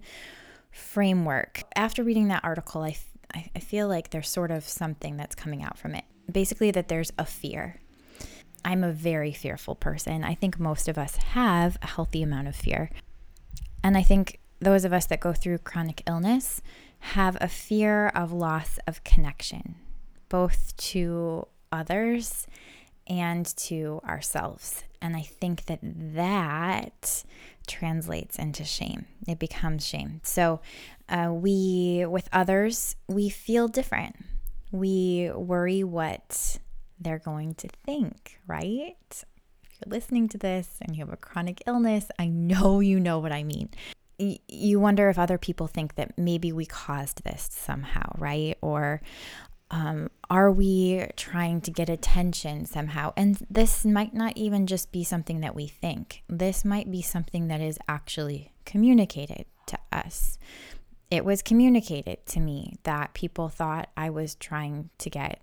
framework. 0.70 1.64
After 1.78 2.04
reading 2.04 2.28
that 2.28 2.44
article, 2.44 2.84
I, 2.84 2.98
I 3.34 3.60
feel 3.60 3.88
like 3.88 4.10
there's 4.10 4.30
sort 4.30 4.52
of 4.52 4.68
something 4.68 5.16
that's 5.16 5.36
coming 5.36 5.64
out 5.64 5.78
from 5.78 5.96
it. 5.96 6.04
Basically, 6.30 6.72
that 6.72 6.90
there's 6.90 7.14
a 7.18 7.26
fear 7.26 7.80
I'm 8.66 8.84
a 8.84 8.92
very 8.92 9.32
fearful 9.32 9.76
person. 9.76 10.24
I 10.24 10.34
think 10.34 10.60
most 10.60 10.88
of 10.88 10.98
us 10.98 11.18
have 11.18 11.78
a 11.84 11.88
healthy 11.88 12.24
amount 12.24 12.48
of 12.48 12.56
fear. 12.56 12.90
And 13.84 13.96
I 13.96 14.02
think 14.02 14.40
those 14.60 14.84
of 14.84 14.92
us 14.92 15.06
that 15.06 15.20
go 15.20 15.34
through 15.34 15.60
chronic 15.60 16.02
illness 16.08 16.64
have 17.00 17.38
a 17.40 17.48
fear 17.48 18.08
of 18.08 18.34
loss 18.34 18.80
of 18.88 19.04
connection, 19.04 19.76
both 20.30 20.76
to 20.78 21.48
others 21.72 22.48
and 23.06 23.46
to 23.58 24.02
ourselves. 24.04 24.84
And 25.00 25.16
I 25.16 25.22
think 25.22 25.66
that 25.66 25.80
that 25.84 27.24
translates 27.68 28.40
into 28.40 28.64
shame. 28.64 29.06
It 29.28 29.38
becomes 29.38 29.86
shame. 29.86 30.22
So, 30.24 30.62
uh, 31.08 31.32
we, 31.32 32.04
with 32.10 32.28
others, 32.34 32.96
we 33.08 33.30
feel 33.30 33.68
different. 33.68 34.16
We 34.72 35.30
worry 35.36 35.84
what 35.84 36.58
they're 37.00 37.20
going 37.20 37.56
to 37.56 37.70
think, 37.86 38.40
right? 38.48 38.96
If 39.10 39.80
you're 39.80 39.94
listening 39.94 40.30
to 40.30 40.38
this 40.38 40.78
and 40.82 40.96
you 40.96 41.04
have 41.04 41.14
a 41.14 41.18
chronic 41.18 41.62
illness, 41.68 42.10
I 42.18 42.28
know 42.28 42.80
you 42.80 43.00
know 43.00 43.20
what 43.20 43.32
I 43.32 43.44
mean. 43.44 43.70
You 44.18 44.80
wonder 44.80 45.10
if 45.10 45.20
other 45.20 45.38
people 45.38 45.68
think 45.68 45.96
that 45.96 46.18
maybe 46.18 46.52
we 46.52 46.66
caused 46.66 47.24
this 47.24 47.50
somehow, 47.52 48.16
right? 48.18 48.58
Or 48.62 49.02
um, 49.72 50.10
are 50.30 50.52
we 50.52 51.06
trying 51.18 51.60
to 51.62 51.72
get 51.72 51.90
attention 51.90 52.66
somehow? 52.66 53.12
And 53.18 53.46
this 53.50 53.84
might 53.84 54.14
not 54.14 54.38
even 54.38 54.68
just 54.68 54.92
be 54.92 55.04
something 55.04 55.42
that 55.42 55.56
we 55.56 55.68
think, 55.68 56.24
this 56.30 56.64
might 56.64 56.90
be 56.90 57.02
something 57.02 57.48
that 57.48 57.62
is 57.62 57.78
actually 57.88 58.52
communicated 58.66 59.46
to 59.68 59.78
us. 59.92 60.38
It 61.12 61.26
was 61.26 61.42
communicated 61.42 62.26
to 62.28 62.40
me 62.40 62.78
that 62.84 63.14
people 63.14 63.50
thought 63.50 63.90
I 63.98 64.10
was 64.10 64.36
trying 64.36 64.90
to 65.00 65.10
get 65.10 65.42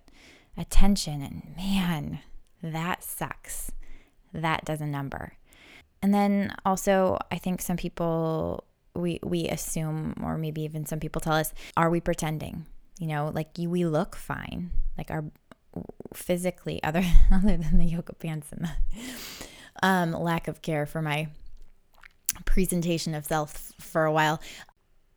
attention. 0.57 1.21
And 1.21 1.53
man, 1.57 2.19
that 2.61 3.03
sucks. 3.03 3.71
That 4.33 4.65
does 4.65 4.81
a 4.81 4.87
number. 4.87 5.33
And 6.01 6.13
then 6.13 6.53
also, 6.65 7.17
I 7.31 7.37
think 7.37 7.61
some 7.61 7.77
people 7.77 8.65
we 8.95 9.19
we 9.23 9.47
assume, 9.47 10.15
or 10.23 10.37
maybe 10.37 10.61
even 10.61 10.85
some 10.85 10.99
people 10.99 11.21
tell 11.21 11.33
us, 11.33 11.53
are 11.77 11.89
we 11.89 11.99
pretending? 11.99 12.65
You 12.99 13.07
know, 13.07 13.31
like 13.33 13.57
you, 13.57 13.69
we 13.69 13.85
look 13.85 14.15
fine, 14.15 14.71
like 14.97 15.09
our 15.09 15.23
physically, 16.13 16.81
other 16.83 17.03
other 17.31 17.57
than 17.57 17.77
the 17.77 17.85
yoga 17.85 18.13
pants 18.13 18.51
and 18.51 18.65
the 18.65 18.71
um, 19.81 20.11
lack 20.11 20.47
of 20.47 20.61
care 20.61 20.85
for 20.85 21.01
my 21.01 21.27
presentation 22.45 23.15
of 23.15 23.25
self 23.25 23.71
for 23.79 24.05
a 24.05 24.11
while. 24.11 24.41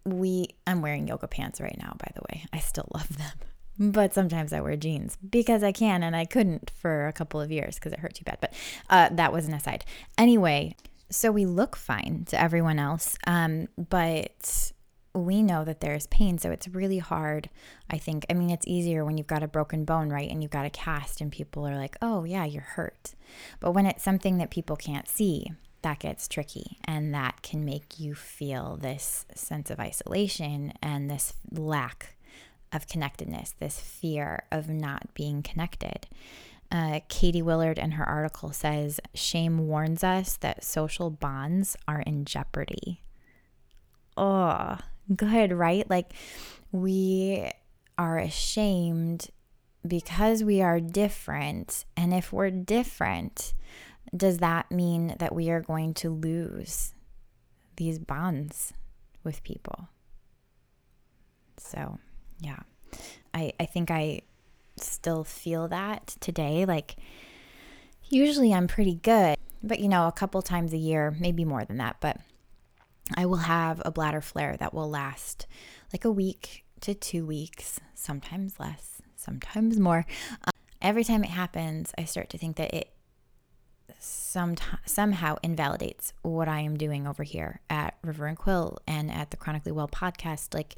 We, 0.05 0.51
I'm 0.67 0.83
wearing 0.83 1.09
yoga 1.09 1.27
pants 1.27 1.61
right 1.61 1.77
now, 1.79 1.97
by 1.99 2.11
the 2.15 2.23
way. 2.31 2.45
I 2.53 2.61
still 2.61 2.89
love 2.95 3.17
them. 3.19 3.33
But 3.79 4.15
sometimes 4.15 4.53
I 4.53 4.61
wear 4.61 4.77
jeans 4.77 5.17
because 5.29 5.63
I 5.63 5.73
can, 5.73 6.03
and 6.03 6.17
I 6.17 6.25
couldn't 6.25 6.71
for 6.71 7.07
a 7.07 7.13
couple 7.13 7.41
of 7.41 7.53
years 7.53 7.75
because 7.75 7.93
it 7.93 7.99
hurt 7.99 8.15
too 8.15 8.25
bad. 8.25 8.39
But 8.41 8.55
uh, 8.89 9.11
that 9.13 9.33
was 9.33 9.47
an 9.47 9.55
aside. 9.55 9.85
Anyway, 10.17 10.77
so 11.11 11.31
we 11.31 11.47
look 11.47 11.77
fine 11.77 12.25
to 12.29 12.41
everyone 12.41 12.79
else, 12.79 13.17
um, 13.27 13.69
but 13.77 14.73
we 15.15 15.43
know 15.43 15.65
that 15.65 15.81
there's 15.81 16.07
pain. 16.09 16.39
So 16.39 16.51
it's 16.51 16.69
really 16.69 16.99
hard, 16.99 17.49
I 17.91 17.99
think. 17.99 18.27
I 18.29 18.35
mean, 18.35 18.51
it's 18.51 18.67
easier 18.67 19.05
when 19.05 19.19
you've 19.19 19.27
got 19.27 19.43
a 19.43 19.49
broken 19.49 19.85
bone, 19.85 20.11
right? 20.11 20.31
And 20.31 20.43
you've 20.43 20.51
got 20.51 20.67
a 20.67 20.71
cast, 20.71 21.21
and 21.21 21.31
people 21.33 21.67
are 21.67 21.77
like, 21.77 21.97
oh, 22.03 22.25
yeah, 22.25 22.45
you're 22.45 22.63
hurt. 22.63 23.15
But 23.61 23.73
when 23.73 23.87
it's 23.87 24.03
something 24.03 24.39
that 24.39 24.51
people 24.51 24.77
can't 24.77 25.09
see, 25.09 25.53
that 25.83 26.01
gets 26.01 26.29
tricky. 26.29 26.79
And 26.85 27.15
that 27.15 27.43
can 27.43 27.65
make 27.65 27.99
you 27.99 28.15
feel 28.15 28.77
this 28.77 29.25
sense 29.35 29.71
of 29.71 29.81
isolation 29.81 30.73
and 30.83 31.11
this 31.11 31.35
lack 31.51 32.16
of 32.73 32.87
connectedness, 32.87 33.55
this 33.59 33.81
fear 33.81 34.45
of 34.51 34.69
not 34.69 35.13
being 35.15 35.43
connected. 35.43 36.07
Uh, 36.71 37.01
Katie 37.09 37.43
Willard 37.43 37.79
in 37.79 37.93
her 37.93 38.05
article 38.05 38.53
says 38.53 39.01
shame 39.15 39.69
warns 39.69 40.03
us 40.03 40.37
that 40.39 40.65
social 40.65 41.11
bonds 41.11 41.77
are 41.87 42.01
in 42.01 42.25
jeopardy. 42.25 43.03
Oh, 44.17 44.79
good, 45.15 45.53
right? 45.53 45.89
Like 45.89 46.13
we 46.73 47.49
are 47.97 48.19
ashamed 48.19 49.31
because 49.87 50.43
we 50.43 50.61
are 50.61 50.81
different. 50.81 51.85
And 51.97 52.13
if 52.13 52.33
we're 52.33 52.51
different, 52.51 53.55
does 54.15 54.39
that 54.39 54.71
mean 54.71 55.15
that 55.19 55.35
we 55.35 55.51
are 55.51 55.61
going 55.61 55.95
to 55.95 56.11
lose 56.11 56.95
these 57.77 57.99
bonds 57.99 58.73
with 59.23 59.43
people? 59.43 59.89
So, 61.59 61.99
yeah, 62.41 62.61
I, 63.35 63.53
I 63.59 63.67
think 63.67 63.91
I 63.91 64.23
still 64.79 65.25
feel 65.25 65.69
that 65.69 66.17
today. 66.21 66.65
Like, 66.65 66.97
usually 68.05 68.53
I'm 68.53 68.69
pretty 68.69 68.95
good, 68.97 69.37
but 69.63 69.81
you 69.81 69.89
know, 69.89 70.07
a 70.07 70.13
couple 70.13 70.43
times 70.43 70.73
a 70.73 70.79
year, 70.79 71.15
maybe 71.19 71.45
more 71.45 71.65
than 71.65 71.79
that, 71.79 71.97
but 72.01 72.19
I 73.15 73.27
will 73.27 73.37
have 73.37 73.81
a 73.85 73.91
bladder 73.91 74.21
flare 74.21 74.57
that 74.59 74.75
will 74.75 74.91
last 74.91 75.47
like 75.93 76.05
a 76.05 76.11
week 76.11 76.65
to 76.81 76.95
two 76.95 77.25
weeks, 77.25 77.81
sometimes 77.95 78.59
less, 78.59 79.01
sometimes 79.17 79.79
more. 79.79 80.05
Um, 80.45 80.51
every 80.83 81.05
time 81.05 81.25
it 81.25 81.31
happens, 81.31 81.93
I 81.97 82.05
start 82.05 82.31
to 82.31 82.39
think 82.39 82.57
that 82.57 82.75
it 82.75 82.91
some, 83.99 84.57
somehow 84.85 85.37
invalidates 85.43 86.13
what 86.23 86.49
I 86.49 86.61
am 86.61 86.77
doing 86.77 87.07
over 87.07 87.23
here 87.23 87.61
at 87.71 87.97
River 88.03 88.27
and 88.27 88.37
Quill 88.37 88.79
and 88.87 89.11
at 89.11 89.31
the 89.31 89.37
Chronically 89.37 89.73
Well 89.73 89.89
podcast. 89.89 90.55
Like, 90.55 90.75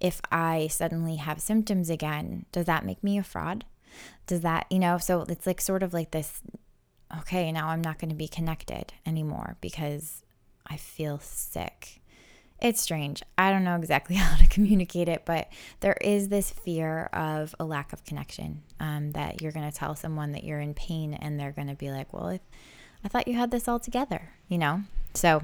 if 0.00 0.20
I 0.30 0.68
suddenly 0.68 1.16
have 1.16 1.40
symptoms 1.40 1.90
again, 1.90 2.46
does 2.52 2.66
that 2.66 2.84
make 2.84 3.02
me 3.02 3.18
a 3.18 3.22
fraud? 3.22 3.64
Does 4.26 4.40
that, 4.42 4.66
you 4.70 4.78
know, 4.78 4.98
so 4.98 5.24
it's 5.28 5.46
like 5.46 5.60
sort 5.60 5.82
of 5.82 5.94
like 5.94 6.10
this 6.10 6.42
okay, 7.18 7.52
now 7.52 7.68
I'm 7.68 7.82
not 7.82 7.98
going 7.98 8.08
to 8.10 8.16
be 8.16 8.28
connected 8.28 8.92
anymore 9.04 9.56
because 9.60 10.24
I 10.66 10.76
feel 10.76 11.18
sick. 11.18 12.00
It's 12.60 12.80
strange. 12.80 13.22
I 13.36 13.50
don't 13.50 13.64
know 13.64 13.76
exactly 13.76 14.16
how 14.16 14.36
to 14.36 14.46
communicate 14.48 15.08
it, 15.08 15.22
but 15.24 15.48
there 15.80 15.96
is 16.00 16.28
this 16.28 16.50
fear 16.50 17.04
of 17.12 17.54
a 17.60 17.64
lack 17.64 17.92
of 17.92 18.04
connection 18.04 18.62
um, 18.80 19.12
that 19.12 19.42
you're 19.42 19.52
going 19.52 19.70
to 19.70 19.76
tell 19.76 19.94
someone 19.94 20.32
that 20.32 20.44
you're 20.44 20.60
in 20.60 20.74
pain 20.74 21.14
and 21.14 21.38
they're 21.38 21.52
going 21.52 21.68
to 21.68 21.74
be 21.74 21.90
like, 21.90 22.12
well, 22.12 22.28
if, 22.28 22.40
I 23.04 23.08
thought 23.08 23.28
you 23.28 23.34
had 23.34 23.50
this 23.50 23.68
all 23.68 23.78
together, 23.78 24.30
you 24.48 24.58
know? 24.58 24.82
So 25.14 25.42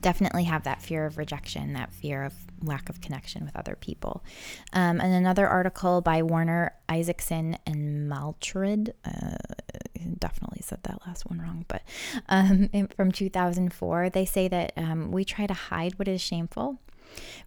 definitely 0.00 0.44
have 0.44 0.64
that 0.64 0.82
fear 0.82 1.06
of 1.06 1.18
rejection, 1.18 1.72
that 1.72 1.92
fear 1.92 2.24
of 2.24 2.34
lack 2.62 2.88
of 2.88 3.00
connection 3.00 3.44
with 3.44 3.56
other 3.56 3.76
people. 3.80 4.24
Um, 4.72 5.00
and 5.00 5.12
another 5.12 5.46
article 5.46 6.00
by 6.00 6.22
Warner 6.22 6.74
Isaacson 6.88 7.56
and 7.66 8.10
Maltrid, 8.10 8.92
uh, 9.04 9.36
definitely 10.18 10.60
said 10.62 10.82
that 10.84 11.00
last 11.06 11.26
one 11.26 11.40
wrong, 11.40 11.64
but 11.68 11.82
um, 12.28 12.68
from 12.96 13.12
2004, 13.12 14.10
they 14.10 14.24
say 14.24 14.48
that 14.48 14.72
um, 14.76 15.10
we 15.10 15.24
try 15.24 15.46
to 15.46 15.54
hide 15.54 15.98
what 15.98 16.08
is 16.08 16.20
shameful 16.20 16.78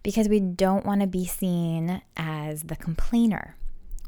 because 0.02 0.28
we 0.28 0.40
don't 0.40 0.84
want 0.84 1.00
to 1.00 1.06
be 1.06 1.26
seen 1.26 2.02
as 2.16 2.64
the 2.64 2.76
complainer 2.76 3.56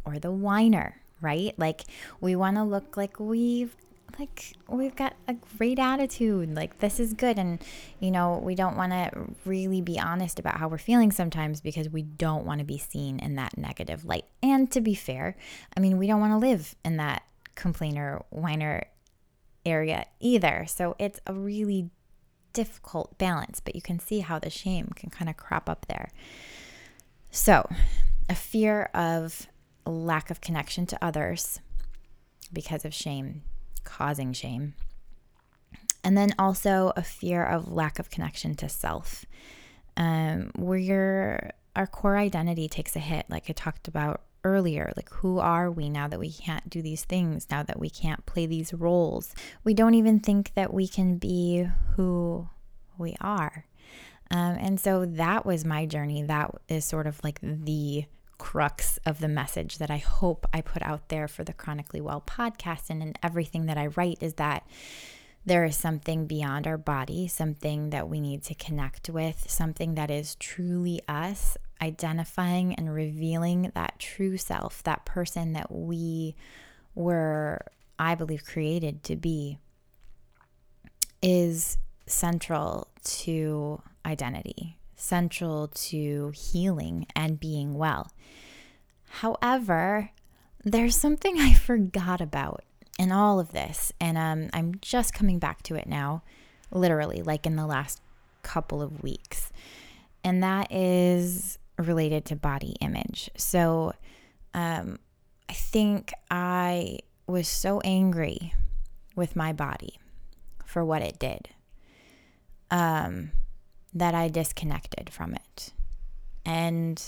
or 0.05 0.19
the 0.19 0.31
whiner, 0.31 1.01
right? 1.21 1.55
Like 1.59 1.83
we 2.21 2.37
want 2.37 2.57
to 2.57 2.65
look 2.65 2.97
like 2.97 3.19
we've 3.21 3.77
like 4.19 4.55
we've 4.69 4.95
got 4.95 5.15
a 5.29 5.35
great 5.59 5.79
attitude 5.79 6.55
like 6.55 6.79
this 6.79 7.01
is 7.01 7.15
good 7.15 7.39
and 7.39 7.63
you 8.01 8.11
know 8.11 8.41
we 8.43 8.55
don't 8.55 8.77
want 8.77 8.93
to 8.93 9.11
really 9.45 9.81
be 9.81 9.99
honest 9.99 10.39
about 10.39 10.59
how 10.59 10.69
we're 10.69 10.79
feeling 10.79 11.11
sometimes 11.11 11.61
because 11.61 11.89
we 11.89 12.03
don't 12.03 12.45
want 12.45 12.59
to 12.59 12.65
be 12.65 12.79
seen 12.79 13.19
in 13.19 13.35
that 13.37 13.57
negative 13.57 14.05
light. 14.05 14.25
And 14.43 14.71
to 14.73 14.81
be 14.81 14.95
fair 14.95 15.37
i 15.77 15.81
mean 15.81 15.99
we 15.99 16.07
don't 16.07 16.21
want 16.21 16.33
to 16.33 16.39
live 16.39 16.75
in 16.85 16.97
that 16.99 17.23
complainer 17.55 18.25
whiner 18.31 18.85
area 19.67 20.05
either. 20.21 20.67
So 20.69 20.95
it's 20.99 21.21
a 21.27 21.33
really 21.33 21.91
difficult 22.53 23.17
balance 23.19 23.61
but 23.61 23.75
you 23.75 23.83
can 23.83 23.99
see 23.99 24.21
how 24.21 24.39
the 24.39 24.51
shame 24.51 24.91
can 24.95 25.11
kind 25.11 25.29
of 25.29 25.37
crop 25.37 25.69
up 25.69 25.87
there. 25.87 26.11
So 27.31 27.69
a 28.29 28.35
fear 28.35 28.91
of 28.95 29.49
lack 29.87 30.31
of 30.31 30.41
connection 30.41 30.87
to 30.87 31.05
others 31.05 31.61
because 32.53 32.85
of 32.85 32.95
shame 32.95 33.43
causing 33.85 34.33
shame. 34.33 34.75
And 36.03 36.17
then 36.17 36.35
also 36.39 36.93
a 36.97 37.03
fear 37.03 37.45
of 37.45 37.73
lack 37.73 37.99
of 37.99 38.11
connection 38.11 38.55
to 38.57 38.69
self, 38.69 39.25
um, 39.97 40.51
where 40.57 40.79
your 40.79 41.51
our 41.77 41.87
core 41.87 42.17
identity 42.17 42.69
takes 42.69 42.95
a 42.95 43.01
hit, 43.01 43.27
like 43.29 43.45
I 43.49 43.53
talked 43.53 43.89
about 43.89 44.23
earlier. 44.45 44.93
Like, 44.97 45.11
who 45.11 45.39
are 45.39 45.71
we 45.71 45.89
now 45.89 46.07
that 46.07 46.21
we 46.21 46.31
can't 46.31 46.69
do 46.69 46.83
these 46.83 47.05
things, 47.05 47.47
now 47.51 47.63
that 47.63 47.81
we 47.81 47.91
can't 47.91 48.25
play 48.27 48.47
these 48.47 48.73
roles? 48.73 49.35
We 49.65 49.75
don't 49.75 49.95
even 49.95 50.21
think 50.21 50.53
that 50.55 50.73
we 50.73 50.87
can 50.87 51.17
be 51.17 51.67
who 51.97 52.49
we 52.99 53.17
are. 53.21 53.67
Um, 54.31 54.57
and 54.61 54.81
so 54.81 55.05
that 55.07 55.45
was 55.45 55.65
my 55.65 55.87
journey. 55.87 56.23
That 56.23 56.55
is 56.69 56.85
sort 56.85 57.07
of 57.07 57.21
like 57.25 57.41
the 57.43 58.05
crux 58.39 58.99
of 59.07 59.21
the 59.21 59.29
message 59.29 59.79
that 59.79 59.91
I 59.91 59.99
hope 59.99 60.47
I 60.53 60.61
put 60.61 60.83
out 60.83 61.09
there 61.09 61.29
for 61.29 61.45
the 61.45 61.53
Chronically 61.53 62.01
Well 62.01 62.23
podcast. 62.27 62.91
And 62.91 63.03
in 63.03 63.15
everything 63.23 63.67
that 63.67 63.79
I 63.79 63.89
write 63.89 64.19
is 64.23 64.35
that 64.35 64.67
there 65.47 65.65
is 65.65 65.77
something 65.77 66.27
beyond 66.27 66.67
our 66.67 66.79
body, 66.79 67.29
something 67.29 67.91
that 67.91 68.09
we 68.09 68.21
need 68.21 68.43
to 68.45 68.55
connect 68.55 69.11
with, 69.11 69.51
something 69.51 69.95
that 69.95 70.11
is 70.11 70.37
truly 70.37 71.03
us, 71.07 71.57
identifying 71.83 72.75
and 72.75 72.95
revealing 72.95 73.71
that 73.75 73.99
true 73.99 74.39
self, 74.39 74.83
that 74.85 75.05
person 75.05 75.53
that 75.53 75.71
we 75.71 76.35
were, 76.95 77.61
I 77.99 78.15
believe, 78.15 78.45
created 78.45 79.03
to 79.05 79.17
be, 79.17 79.59
is 81.21 81.77
central 82.07 82.89
to 83.03 83.83
identity 84.07 84.79
central 84.97 85.69
to 85.69 86.33
healing 86.35 87.07
and 87.15 87.41
being 87.41 87.75
well. 87.75 88.11
However, 89.21 90.11
there's 90.65 90.97
something 90.97 91.39
I 91.39 91.53
forgot 91.55 92.21
about 92.21 92.65
in 92.99 93.13
all 93.13 93.41
of 93.41 93.53
this, 93.53 93.93
and 94.01 94.17
um, 94.17 94.51
I'm 94.53 94.77
just 94.81 95.15
coming 95.15 95.39
back 95.39 95.63
to 95.65 95.75
it 95.75 95.87
now, 95.87 96.23
literally, 96.71 97.23
like 97.23 97.47
in 97.47 97.57
the 97.57 97.67
last 97.67 98.01
couple 98.43 98.83
of 98.83 99.03
weeks. 99.03 99.53
And 100.23 100.43
that 100.43 100.73
is 100.73 101.59
related 101.79 102.25
to 102.27 102.37
body 102.37 102.77
image. 102.81 103.31
So 103.37 103.93
um, 104.55 104.99
I 105.49 105.53
think 105.53 106.13
I 106.31 106.99
was 107.27 107.49
so 107.49 107.81
angry 107.81 108.55
with 109.17 109.37
my 109.37 109.53
body 109.53 109.99
for 110.65 110.85
what 110.85 111.03
it 111.03 111.19
did. 111.19 111.49
Um, 112.71 113.33
that 113.95 114.15
I 114.15 114.29
disconnected 114.29 115.11
from 115.11 115.35
it. 115.35 115.73
And 116.45 117.03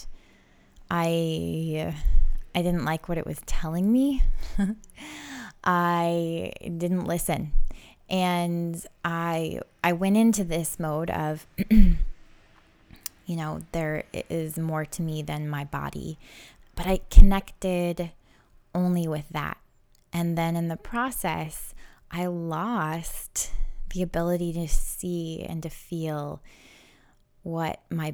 I 0.90 1.94
I 2.55 2.62
didn't 2.62 2.85
like 2.85 3.09
what 3.09 3.18
it 3.18 3.27
was 3.27 3.40
telling 3.46 3.92
me. 3.92 4.22
I 5.64 6.53
didn't 6.62 7.05
listen. 7.05 7.53
And 8.09 8.85
I 9.05 9.61
I 9.83 9.92
went 9.92 10.16
into 10.16 10.44
this 10.44 10.79
mode 10.79 11.11
of 11.11 11.46
you 11.70 13.35
know, 13.35 13.61
there 13.72 14.05
is 14.31 14.57
more 14.57 14.85
to 14.85 15.03
me 15.03 15.22
than 15.22 15.49
my 15.49 15.64
body. 15.64 16.18
But 16.77 16.87
I 16.87 17.01
connected 17.11 18.12
only 18.75 19.09
with 19.09 19.29
that. 19.31 19.59
And 20.12 20.38
then 20.38 20.55
in 20.55 20.68
the 20.68 20.77
process, 20.77 21.75
I 22.11 22.27
lost 22.27 23.51
the 23.92 24.03
ability 24.03 24.53
to 24.53 24.68
see 24.68 25.44
and 25.46 25.62
to 25.62 25.70
feel 25.70 26.40
what 27.46 27.80
my 27.90 28.12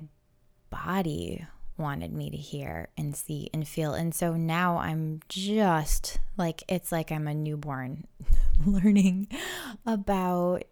body 0.68 1.47
wanted 1.79 2.12
me 2.12 2.29
to 2.29 2.37
hear 2.37 2.88
and 2.99 3.16
see 3.16 3.49
and 3.55 3.66
feel. 3.66 3.95
And 3.95 4.14
so 4.14 4.35
now 4.35 4.77
I'm 4.77 5.21
just 5.27 6.18
like, 6.37 6.62
it's 6.68 6.92
like 6.92 7.11
I'm 7.11 7.27
a 7.27 7.33
newborn 7.33 8.07
learning 8.66 9.29
about 9.87 10.66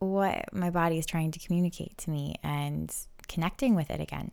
what 0.00 0.52
my 0.52 0.70
body 0.70 0.98
is 0.98 1.06
trying 1.06 1.30
to 1.30 1.38
communicate 1.38 1.96
to 1.98 2.10
me 2.10 2.34
and 2.42 2.92
connecting 3.28 3.76
with 3.76 3.88
it 3.88 4.00
again. 4.00 4.32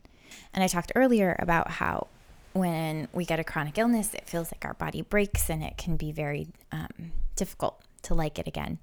And 0.52 0.63
I 0.63 0.67
talked 0.67 0.91
earlier 0.95 1.36
about 1.38 1.69
how 1.69 2.08
when 2.54 3.08
we 3.13 3.23
get 3.23 3.39
a 3.39 3.43
chronic 3.43 3.78
illness, 3.78 4.15
it 4.15 4.28
feels 4.28 4.52
like 4.52 4.65
our 4.65 4.73
body 4.73 5.04
breaks 5.04 5.47
and 5.47 5.63
it 5.63 5.78
can 5.78 5.95
be 5.95 6.12
very 6.12 6.47
um, 6.71 7.12
difficult 7.36 7.84
to 8.02 8.15
like 8.15 8.39
it 8.39 8.47
again. 8.47 8.80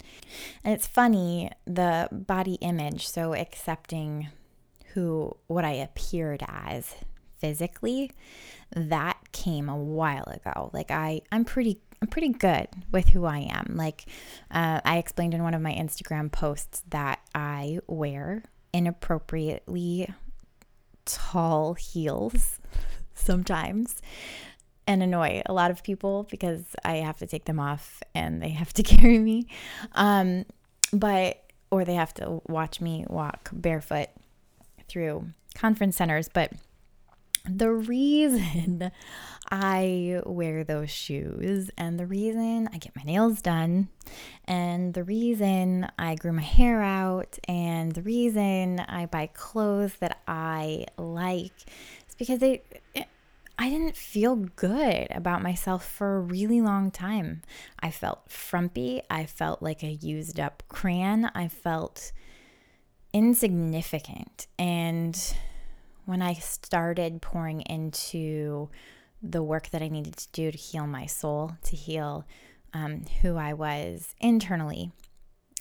And 0.63 0.73
it's 0.73 0.87
funny, 0.87 1.51
the 1.65 2.07
body 2.09 2.53
image, 2.61 3.05
so 3.05 3.33
accepting 3.33 4.29
who 4.95 5.35
what 5.47 5.65
I 5.65 5.73
appeared 5.73 6.43
as 6.47 6.95
physically, 7.37 8.11
that 8.75 9.17
came 9.31 9.69
a 9.69 9.77
while 9.77 10.23
ago. 10.23 10.71
Like 10.73 10.89
I 10.89 11.21
I'm 11.31 11.45
pretty 11.45 11.79
I'm 12.01 12.07
pretty 12.07 12.29
good 12.29 12.67
with 12.91 13.09
who 13.09 13.25
I 13.25 13.47
am. 13.51 13.73
Like 13.75 14.05
uh, 14.49 14.81
I 14.83 14.97
explained 14.97 15.33
in 15.33 15.43
one 15.43 15.53
of 15.53 15.61
my 15.61 15.73
Instagram 15.73 16.31
posts 16.31 16.83
that 16.89 17.19
I 17.35 17.79
wear 17.87 18.43
inappropriately 18.73 20.11
tall 21.05 21.75
heels 21.75 22.59
sometimes 23.13 24.01
and 24.87 25.03
annoy 25.03 25.41
a 25.45 25.53
lot 25.53 25.71
of 25.71 25.83
people 25.83 26.27
because 26.29 26.63
I 26.83 26.95
have 26.97 27.17
to 27.17 27.27
take 27.27 27.45
them 27.45 27.59
off 27.59 28.01
and 28.13 28.41
they 28.41 28.49
have 28.49 28.73
to 28.73 28.83
carry 28.83 29.19
me. 29.19 29.47
Um, 29.93 30.45
but, 30.93 31.41
or 31.71 31.83
they 31.83 31.95
have 31.95 32.13
to 32.15 32.41
watch 32.47 32.79
me 32.79 33.05
walk 33.09 33.49
barefoot 33.51 34.09
through 34.87 35.29
conference 35.55 35.95
centers. 35.95 36.29
But 36.29 36.53
the 37.47 37.71
reason 37.71 38.91
I 39.51 40.21
wear 40.25 40.63
those 40.63 40.89
shoes 40.89 41.69
and 41.77 41.99
the 41.99 42.07
reason 42.07 42.67
I 42.73 42.77
get 42.77 42.95
my 42.95 43.03
nails 43.03 43.41
done 43.41 43.89
and 44.45 44.93
the 44.93 45.03
reason 45.03 45.87
I 45.99 46.15
grew 46.15 46.33
my 46.33 46.41
hair 46.41 46.81
out 46.81 47.37
and 47.47 47.91
the 47.91 48.01
reason 48.01 48.79
I 48.79 49.05
buy 49.05 49.27
clothes 49.27 49.93
that 49.99 50.19
I 50.27 50.85
like 50.97 51.53
is 52.07 52.15
because 52.17 52.39
they 52.39 52.63
it, 52.95 53.07
I 53.57 53.69
didn't 53.69 53.95
feel 53.95 54.35
good 54.35 55.07
about 55.11 55.41
myself 55.41 55.85
for 55.85 56.17
a 56.17 56.19
really 56.19 56.59
long 56.59 56.91
time. 56.91 57.41
I 57.79 57.89
felt 57.89 58.29
frumpy. 58.29 59.01
I 59.09 59.25
felt 59.25 59.61
like 59.61 59.81
a 59.81 59.91
used 59.91 60.41
up 60.41 60.63
crayon. 60.67 61.31
I 61.33 61.47
felt 61.47 62.11
insignificant. 63.15 64.47
And 64.59 65.17
when 66.03 66.21
I 66.21 66.33
started 66.33 67.21
pouring 67.21 67.61
into 67.61 68.69
the 69.23 69.41
work 69.41 69.69
that 69.69 69.81
I 69.81 69.87
needed 69.87 70.17
to 70.17 70.27
do 70.33 70.51
to 70.51 70.57
heal 70.57 70.85
my 70.85 71.05
soul, 71.05 71.53
to 71.63 71.77
heal 71.77 72.25
um, 72.73 73.05
who 73.21 73.37
I 73.37 73.53
was 73.53 74.13
internally, 74.19 74.91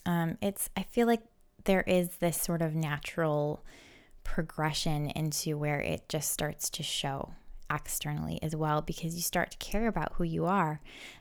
um, 0.04 0.36
it's, 0.42 0.68
I 0.76 0.82
feel 0.82 1.06
like 1.06 1.22
there 1.62 1.84
is 1.86 2.16
this 2.16 2.42
sort 2.42 2.60
of 2.60 2.74
natural 2.74 3.64
progression 4.24 5.10
into 5.10 5.56
where 5.56 5.80
it 5.80 6.08
just 6.08 6.32
starts 6.32 6.68
to 6.70 6.82
show 6.82 7.34
externally 7.70 8.40
as 8.42 8.56
well 8.56 8.82
because 8.82 9.14
you 9.14 9.22
start 9.22 9.52
to 9.52 9.58
care 9.58 9.86
about 9.86 10.14
who 10.14 10.24
you 10.24 10.44
are 10.44 10.80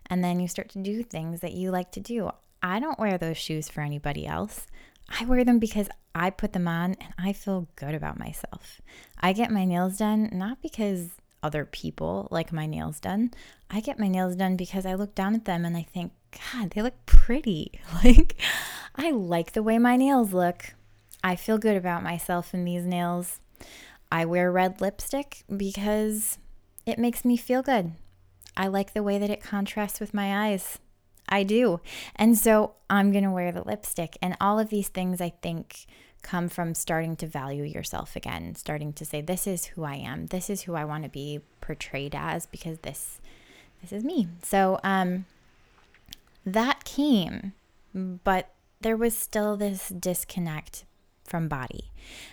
and 0.09 0.23
then 0.23 0.39
you 0.39 0.47
start 0.47 0.69
to 0.69 0.79
do 0.79 1.03
things 1.03 1.41
that 1.41 1.53
you 1.53 1.69
like 1.69 1.91
to 1.91 1.99
do. 1.99 2.31
I 2.63 2.79
don't 2.79 2.97
wear 2.97 3.19
those 3.19 3.37
shoes 3.37 3.69
for 3.69 3.81
anybody 3.81 4.25
else. 4.25 4.65
I 5.09 5.25
wear 5.25 5.43
them 5.43 5.59
because 5.59 5.89
I 6.15 6.29
put 6.29 6.53
them 6.53 6.67
on 6.67 6.95
and 6.95 7.13
I 7.17 7.33
feel 7.33 7.67
good 7.75 7.95
about 7.95 8.19
myself. 8.19 8.81
I 9.19 9.33
get 9.33 9.51
my 9.51 9.65
nails 9.65 9.97
done 9.97 10.29
not 10.31 10.61
because 10.61 11.09
other 11.41 11.65
people 11.65 12.27
like 12.31 12.53
my 12.53 12.65
nails 12.65 12.99
done. 12.99 13.31
I 13.69 13.81
get 13.81 13.99
my 13.99 14.07
nails 14.07 14.35
done 14.35 14.55
because 14.55 14.85
I 14.85 14.93
look 14.93 15.13
down 15.13 15.35
at 15.35 15.45
them 15.45 15.65
and 15.65 15.75
I 15.75 15.83
think, 15.83 16.13
God, 16.53 16.71
they 16.71 16.81
look 16.81 17.05
pretty. 17.05 17.79
Like, 18.03 18.35
I 18.95 19.11
like 19.11 19.53
the 19.53 19.63
way 19.63 19.77
my 19.79 19.97
nails 19.97 20.33
look. 20.33 20.73
I 21.23 21.35
feel 21.35 21.57
good 21.57 21.75
about 21.75 22.03
myself 22.03 22.53
in 22.53 22.63
these 22.63 22.85
nails. 22.85 23.39
I 24.11 24.25
wear 24.25 24.51
red 24.51 24.81
lipstick 24.81 25.43
because 25.55 26.37
it 26.85 26.99
makes 26.99 27.25
me 27.25 27.37
feel 27.37 27.63
good. 27.63 27.93
I 28.55 28.67
like 28.67 28.93
the 28.93 29.03
way 29.03 29.17
that 29.17 29.29
it 29.29 29.41
contrasts 29.41 29.99
with 29.99 30.13
my 30.13 30.49
eyes. 30.49 30.79
I 31.29 31.43
do. 31.43 31.79
And 32.15 32.38
so 32.38 32.73
I'm 32.89 33.12
going 33.12 33.23
to 33.23 33.31
wear 33.31 33.51
the 33.51 33.63
lipstick. 33.63 34.17
And 34.21 34.36
all 34.39 34.59
of 34.59 34.69
these 34.69 34.88
things, 34.88 35.21
I 35.21 35.29
think, 35.41 35.86
come 36.21 36.49
from 36.49 36.73
starting 36.73 37.15
to 37.17 37.27
value 37.27 37.63
yourself 37.63 38.15
again, 38.15 38.55
starting 38.55 38.93
to 38.93 39.05
say, 39.05 39.21
this 39.21 39.45
is 39.45 39.65
who 39.65 39.83
I 39.83 39.95
am. 39.95 40.27
This 40.27 40.49
is 40.49 40.63
who 40.63 40.75
I 40.75 40.86
want 40.86 41.03
to 41.03 41.09
be 41.09 41.41
portrayed 41.62 42.15
as 42.15 42.45
because 42.45 42.79
this 42.79 43.19
this 43.81 43.91
is 43.91 44.03
me. 44.03 44.27
So 44.41 44.79
um 44.83 45.25
that 46.45 46.83
came, 46.83 47.53
but 47.93 48.49
there 48.81 48.97
was 48.97 49.15
still 49.15 49.55
this 49.55 49.89
disconnect 49.89 50.86
from 51.23 51.47
body. 51.47 51.91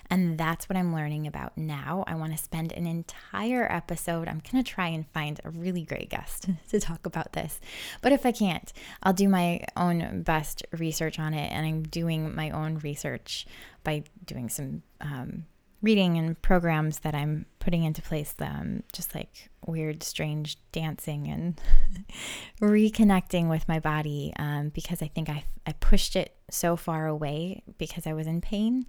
And 0.09 0.37
that's 0.37 0.69
what 0.69 0.77
I'm 0.77 0.95
learning 0.95 1.27
about 1.27 1.57
now. 1.57 2.05
I 2.07 2.15
want 2.15 2.33
to 2.33 2.43
spend 2.43 2.73
an 2.73 2.87
entire 2.87 3.71
episode. 3.71 4.29
I'm 4.29 4.43
going 4.51 4.63
to 4.63 4.69
try 4.69 4.89
and 4.89 5.07
find 5.09 5.41
a 5.45 5.51
really 5.51 5.83
great 5.83 6.11
guest 6.11 6.49
to 6.71 6.81
talk 6.81 7.07
about 7.07 7.33
this. 7.33 7.61
But 8.03 8.13
if 8.13 8.27
I 8.27 8.33
can't, 8.33 8.73
I'll 9.03 9.13
do 9.13 9.29
my 9.29 9.65
own 9.77 10.23
best 10.23 10.65
research 10.73 11.19
on 11.19 11.35
it. 11.35 11.51
And 11.53 11.67
I'm 11.67 11.83
doing 11.83 12.35
my 12.35 12.51
own 12.51 12.79
research 12.79 13.47
by 13.85 14.05
doing 14.27 14.49
some 14.49 14.83
um, 15.01 15.45
reading 15.83 16.19
and 16.19 16.41
programs 16.43 17.01
that 17.01 17.15
I'm 17.15 17.47
putting 17.59 17.85
into 17.85 18.03
place, 18.03 18.35
um, 18.41 18.83
just 18.93 19.15
like 19.15 19.49
weird, 19.67 20.03
strange 20.03 20.59
dancing 20.73 21.29
and 21.29 21.61
reconnecting 22.61 23.49
with 23.49 23.67
my 23.69 23.79
body 23.79 24.33
um, 24.39 24.71
because 24.71 25.03
I 25.03 25.09
think 25.09 25.29
I, 25.29 25.45
I 25.67 25.73
pushed 25.73 26.17
it 26.17 26.35
so 26.51 26.77
far 26.77 27.07
away 27.07 27.63
because 27.79 28.07
I 28.07 28.13
was 28.13 28.27
in 28.27 28.41
pain. 28.41 28.87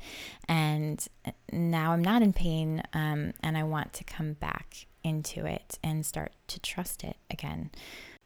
And 0.47 1.05
now 1.51 1.93
I'm 1.93 2.01
not 2.01 2.21
in 2.21 2.33
pain 2.33 2.83
um, 2.93 3.33
and 3.41 3.57
I 3.57 3.63
want 3.63 3.93
to 3.93 4.03
come 4.03 4.33
back 4.33 4.87
into 5.03 5.45
it 5.45 5.79
and 5.83 6.05
start 6.05 6.33
to 6.47 6.59
trust 6.59 7.03
it 7.03 7.17
again. 7.29 7.71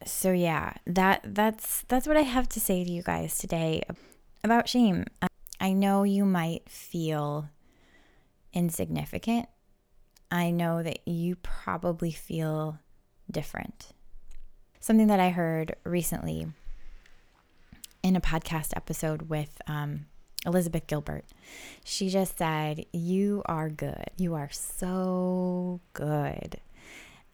So 0.04 0.32
yeah, 0.32 0.74
that 0.86 1.22
that's 1.24 1.84
that's 1.88 2.06
what 2.06 2.18
I 2.18 2.22
have 2.22 2.48
to 2.50 2.60
say 2.60 2.84
to 2.84 2.90
you 2.90 3.02
guys 3.02 3.38
today 3.38 3.82
about 4.44 4.68
shame. 4.68 5.04
I 5.58 5.72
know 5.72 6.02
you 6.02 6.26
might 6.26 6.68
feel 6.68 7.48
insignificant, 8.56 9.46
I 10.30 10.50
know 10.50 10.82
that 10.82 11.06
you 11.06 11.36
probably 11.36 12.10
feel 12.10 12.80
different. 13.30 13.90
Something 14.80 15.08
that 15.08 15.20
I 15.20 15.28
heard 15.28 15.76
recently 15.84 16.46
in 18.02 18.16
a 18.16 18.20
podcast 18.20 18.74
episode 18.74 19.28
with 19.28 19.60
um, 19.66 20.06
Elizabeth 20.46 20.86
Gilbert, 20.86 21.26
she 21.84 22.08
just 22.08 22.38
said, 22.38 22.86
You 22.92 23.42
are 23.44 23.68
good. 23.68 24.10
You 24.16 24.34
are 24.34 24.50
so 24.50 25.80
good. 25.92 26.56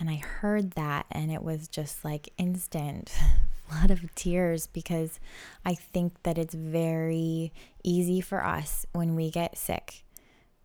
And 0.00 0.10
I 0.10 0.16
heard 0.16 0.72
that, 0.72 1.06
and 1.12 1.30
it 1.30 1.42
was 1.44 1.68
just 1.68 2.04
like 2.04 2.32
instant 2.36 3.12
flood 3.68 3.92
of 3.92 4.12
tears 4.16 4.66
because 4.66 5.20
I 5.64 5.74
think 5.74 6.20
that 6.24 6.36
it's 6.36 6.54
very 6.54 7.52
easy 7.84 8.20
for 8.20 8.44
us 8.44 8.86
when 8.92 9.14
we 9.14 9.30
get 9.30 9.56
sick 9.56 10.02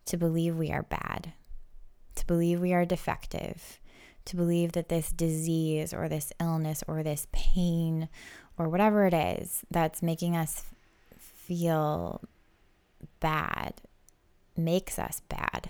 to 0.07 0.17
believe 0.17 0.55
we 0.55 0.71
are 0.71 0.83
bad, 0.83 1.33
to 2.15 2.25
believe 2.25 2.59
we 2.59 2.73
are 2.73 2.85
defective, 2.85 3.79
to 4.25 4.35
believe 4.35 4.73
that 4.73 4.89
this 4.89 5.11
disease 5.11 5.93
or 5.93 6.09
this 6.09 6.33
illness 6.39 6.83
or 6.87 7.03
this 7.03 7.27
pain 7.31 8.09
or 8.57 8.67
whatever 8.67 9.05
it 9.05 9.13
is 9.13 9.63
that's 9.69 10.01
making 10.01 10.35
us 10.35 10.63
feel 11.17 12.21
bad 13.19 13.73
makes 14.55 14.99
us 14.99 15.21
bad. 15.29 15.69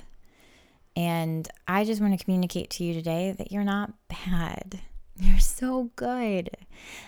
And 0.96 1.48
I 1.68 1.84
just 1.84 2.02
want 2.02 2.18
to 2.18 2.24
communicate 2.24 2.72
to 2.72 2.84
you 2.84 2.94
today 2.94 3.36
that 3.38 3.52
you're 3.52 3.64
not 3.64 3.94
bad. 4.08 4.80
You're 5.20 5.40
so 5.40 5.90
good. 5.96 6.52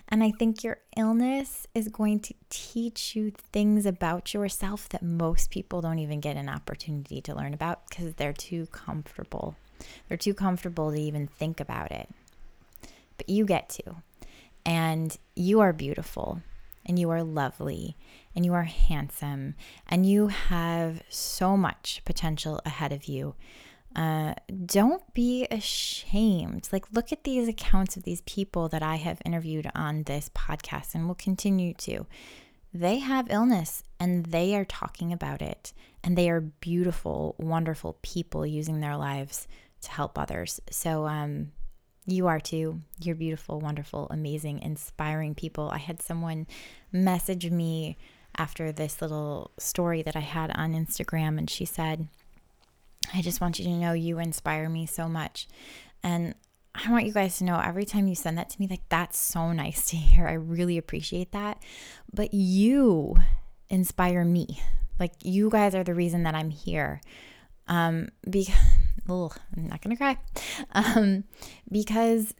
And 0.07 0.23
I 0.23 0.31
think 0.31 0.63
your 0.63 0.79
illness 0.97 1.67
is 1.75 1.89
going 1.89 2.21
to 2.21 2.33
teach 2.49 3.15
you 3.15 3.31
things 3.51 3.85
about 3.85 4.33
yourself 4.33 4.89
that 4.89 5.03
most 5.03 5.51
people 5.51 5.81
don't 5.81 5.99
even 5.99 6.19
get 6.19 6.35
an 6.35 6.49
opportunity 6.49 7.21
to 7.21 7.35
learn 7.35 7.53
about 7.53 7.87
because 7.87 8.15
they're 8.15 8.33
too 8.33 8.65
comfortable. 8.67 9.55
They're 10.07 10.17
too 10.17 10.33
comfortable 10.33 10.91
to 10.91 10.99
even 10.99 11.27
think 11.27 11.59
about 11.59 11.91
it. 11.91 12.09
But 13.17 13.29
you 13.29 13.45
get 13.45 13.69
to. 13.69 13.97
And 14.65 15.15
you 15.35 15.59
are 15.59 15.73
beautiful 15.73 16.41
and 16.85 16.97
you 16.97 17.09
are 17.11 17.23
lovely 17.23 17.95
and 18.35 18.43
you 18.43 18.53
are 18.53 18.63
handsome 18.63 19.55
and 19.87 20.05
you 20.05 20.27
have 20.27 21.03
so 21.09 21.55
much 21.55 22.01
potential 22.05 22.59
ahead 22.65 22.91
of 22.91 23.05
you. 23.05 23.35
Uh, 23.95 24.35
don't 24.65 25.13
be 25.13 25.47
ashamed. 25.49 26.69
Like, 26.71 26.85
look 26.91 27.11
at 27.11 27.23
these 27.23 27.47
accounts 27.47 27.97
of 27.97 28.03
these 28.03 28.21
people 28.21 28.69
that 28.69 28.83
I 28.83 28.95
have 28.95 29.21
interviewed 29.25 29.69
on 29.73 30.03
this 30.03 30.29
podcast 30.29 30.93
and 30.93 31.07
will 31.07 31.15
continue 31.15 31.73
to. 31.75 32.05
They 32.73 32.99
have 32.99 33.31
illness 33.31 33.83
and 33.99 34.27
they 34.27 34.55
are 34.55 34.65
talking 34.65 35.11
about 35.11 35.41
it, 35.41 35.73
and 36.03 36.17
they 36.17 36.29
are 36.29 36.39
beautiful, 36.39 37.35
wonderful 37.39 37.97
people 38.01 38.45
using 38.45 38.79
their 38.79 38.95
lives 38.95 39.47
to 39.81 39.91
help 39.91 40.17
others. 40.17 40.61
So, 40.69 41.07
um, 41.07 41.51
you 42.05 42.27
are 42.27 42.39
too. 42.39 42.81
You're 42.99 43.15
beautiful, 43.15 43.59
wonderful, 43.59 44.07
amazing, 44.09 44.61
inspiring 44.61 45.35
people. 45.35 45.69
I 45.69 45.77
had 45.77 46.01
someone 46.01 46.47
message 46.91 47.49
me 47.49 47.97
after 48.37 48.71
this 48.71 49.01
little 49.01 49.51
story 49.57 50.01
that 50.03 50.15
I 50.15 50.21
had 50.21 50.51
on 50.55 50.73
Instagram, 50.73 51.37
and 51.37 51.49
she 51.49 51.65
said, 51.65 52.07
I 53.13 53.21
just 53.21 53.41
want 53.41 53.59
you 53.59 53.65
to 53.65 53.71
know 53.71 53.93
you 53.93 54.19
inspire 54.19 54.69
me 54.69 54.85
so 54.85 55.07
much. 55.07 55.47
And 56.03 56.35
I 56.75 56.91
want 56.91 57.05
you 57.05 57.13
guys 57.13 57.37
to 57.37 57.43
know 57.43 57.59
every 57.59 57.85
time 57.85 58.07
you 58.07 58.15
send 58.15 58.37
that 58.37 58.49
to 58.51 58.59
me, 58.59 58.67
like 58.67 58.87
that's 58.89 59.17
so 59.17 59.51
nice 59.51 59.87
to 59.87 59.97
hear. 59.97 60.27
I 60.27 60.33
really 60.33 60.77
appreciate 60.77 61.31
that. 61.31 61.61
But 62.13 62.33
you 62.33 63.15
inspire 63.69 64.23
me. 64.23 64.61
Like 64.99 65.13
you 65.23 65.49
guys 65.49 65.75
are 65.75 65.83
the 65.83 65.95
reason 65.95 66.23
that 66.23 66.35
I'm 66.35 66.49
here. 66.49 67.01
Um, 67.67 68.09
because 68.29 68.55
ugh, 69.09 69.37
I'm 69.55 69.67
not 69.67 69.81
gonna 69.81 69.97
cry. 69.97 70.17
Um, 70.71 71.23
because 71.71 72.33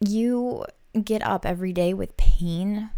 you 0.00 0.64
get 1.02 1.24
up 1.24 1.46
every 1.46 1.72
day 1.72 1.94
with 1.94 2.16
pain. 2.16 2.90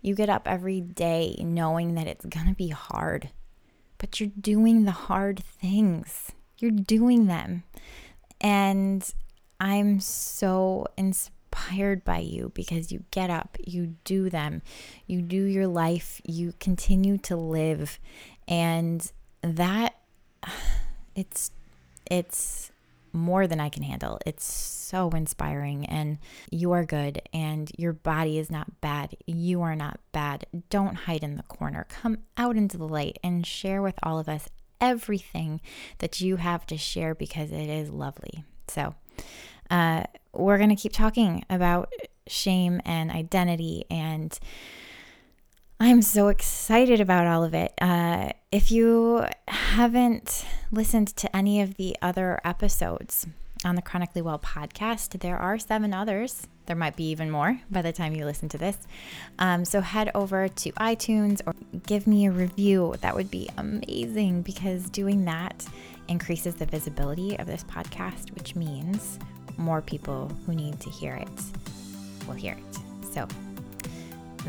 You 0.00 0.14
get 0.14 0.28
up 0.28 0.46
every 0.46 0.80
day 0.80 1.36
knowing 1.40 1.94
that 1.94 2.06
it's 2.06 2.24
gonna 2.24 2.54
be 2.54 2.68
hard, 2.68 3.30
but 3.98 4.20
you're 4.20 4.30
doing 4.40 4.84
the 4.84 4.92
hard 4.92 5.40
things. 5.40 6.32
You're 6.58 6.70
doing 6.70 7.26
them. 7.26 7.64
And 8.40 9.12
I'm 9.60 10.00
so 10.00 10.86
inspired 10.96 12.04
by 12.04 12.18
you 12.18 12.52
because 12.54 12.92
you 12.92 13.04
get 13.10 13.30
up, 13.30 13.58
you 13.64 13.96
do 14.04 14.30
them, 14.30 14.62
you 15.06 15.22
do 15.22 15.42
your 15.42 15.66
life, 15.66 16.20
you 16.24 16.54
continue 16.60 17.18
to 17.18 17.36
live. 17.36 17.98
And 18.46 19.10
that 19.42 19.96
it's 21.14 21.50
it's 22.10 22.70
more 23.12 23.46
than 23.46 23.60
I 23.60 23.68
can 23.68 23.82
handle. 23.82 24.18
It's 24.26 24.44
so 24.44 25.10
inspiring 25.10 25.86
and 25.86 26.18
you 26.50 26.72
are 26.72 26.84
good 26.84 27.22
and 27.32 27.70
your 27.76 27.92
body 27.92 28.38
is 28.38 28.50
not 28.50 28.80
bad. 28.80 29.16
You 29.26 29.62
are 29.62 29.76
not 29.76 30.00
bad. 30.12 30.46
Don't 30.70 30.94
hide 30.94 31.22
in 31.22 31.36
the 31.36 31.42
corner. 31.44 31.86
Come 31.88 32.18
out 32.36 32.56
into 32.56 32.78
the 32.78 32.88
light 32.88 33.18
and 33.22 33.46
share 33.46 33.82
with 33.82 33.98
all 34.02 34.18
of 34.18 34.28
us 34.28 34.48
everything 34.80 35.60
that 35.98 36.20
you 36.20 36.36
have 36.36 36.66
to 36.66 36.76
share 36.76 37.14
because 37.14 37.50
it 37.52 37.68
is 37.68 37.90
lovely. 37.90 38.44
So, 38.68 38.94
uh, 39.70 40.04
we're 40.32 40.58
going 40.58 40.70
to 40.70 40.76
keep 40.76 40.92
talking 40.92 41.44
about 41.50 41.92
shame 42.26 42.80
and 42.84 43.10
identity 43.10 43.84
and 43.90 44.38
I'm 45.80 46.02
so 46.02 46.26
excited 46.26 47.00
about 47.00 47.28
all 47.28 47.44
of 47.44 47.54
it. 47.54 47.72
Uh, 47.80 48.30
if 48.50 48.72
you 48.72 49.24
haven't 49.46 50.44
listened 50.72 51.08
to 51.16 51.36
any 51.36 51.60
of 51.60 51.76
the 51.76 51.96
other 52.02 52.40
episodes 52.44 53.28
on 53.64 53.76
the 53.76 53.82
Chronically 53.82 54.20
Well 54.20 54.40
podcast, 54.40 55.20
there 55.20 55.36
are 55.36 55.56
seven 55.56 55.94
others. 55.94 56.48
There 56.66 56.74
might 56.74 56.96
be 56.96 57.04
even 57.10 57.30
more 57.30 57.60
by 57.70 57.82
the 57.82 57.92
time 57.92 58.16
you 58.16 58.24
listen 58.24 58.48
to 58.50 58.58
this. 58.58 58.76
Um, 59.38 59.64
so 59.64 59.80
head 59.80 60.10
over 60.16 60.48
to 60.48 60.72
iTunes 60.72 61.42
or 61.46 61.54
give 61.86 62.08
me 62.08 62.26
a 62.26 62.32
review. 62.32 62.96
That 63.00 63.14
would 63.14 63.30
be 63.30 63.48
amazing 63.56 64.42
because 64.42 64.90
doing 64.90 65.24
that 65.26 65.64
increases 66.08 66.56
the 66.56 66.66
visibility 66.66 67.38
of 67.38 67.46
this 67.46 67.62
podcast, 67.62 68.34
which 68.34 68.56
means 68.56 69.20
more 69.56 69.80
people 69.80 70.32
who 70.44 70.56
need 70.56 70.80
to 70.80 70.90
hear 70.90 71.14
it 71.14 71.28
will 72.26 72.34
hear 72.34 72.54
it. 72.54 72.78
So 73.14 73.28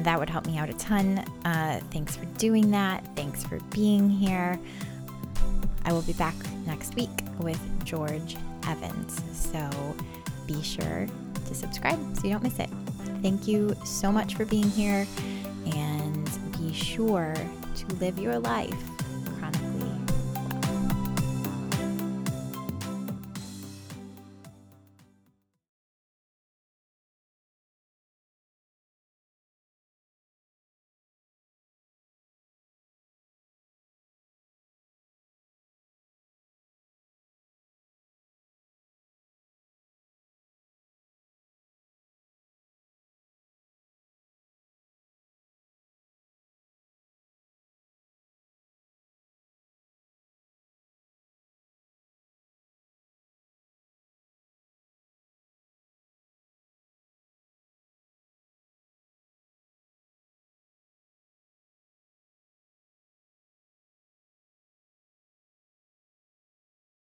that 0.04 0.20
would 0.20 0.30
help 0.30 0.46
me 0.46 0.58
out 0.58 0.70
a 0.70 0.74
ton. 0.74 1.20
Uh, 1.46 1.80
thanks 1.92 2.16
for 2.16 2.26
doing 2.38 2.72
that. 2.72 3.04
Thanks 3.16 3.44
for 3.44 3.60
being 3.72 4.10
here. 4.10 4.60
I 5.86 5.94
will 5.94 6.02
be 6.02 6.14
back 6.14 6.36
next 6.66 6.96
week 6.96 7.10
with 7.40 7.60
George 7.86 8.38
Evans. 8.68 9.22
So 9.34 9.70
be 10.46 10.62
sure 10.62 11.08
to 11.46 11.56
subscribe 11.56 12.00
so 12.16 12.24
you 12.26 12.32
don't 12.32 12.44
miss 12.44 12.60
it. 12.60 12.70
Thank 13.22 13.48
you 13.48 13.76
so 13.86 14.12
much 14.12 14.36
for 14.36 14.46
being 14.46 14.70
here 14.70 15.08
and 15.76 16.30
be 16.58 16.74
sure 16.74 17.34
to 17.76 17.96
live 17.96 18.20
your 18.20 18.40
life 18.40 18.99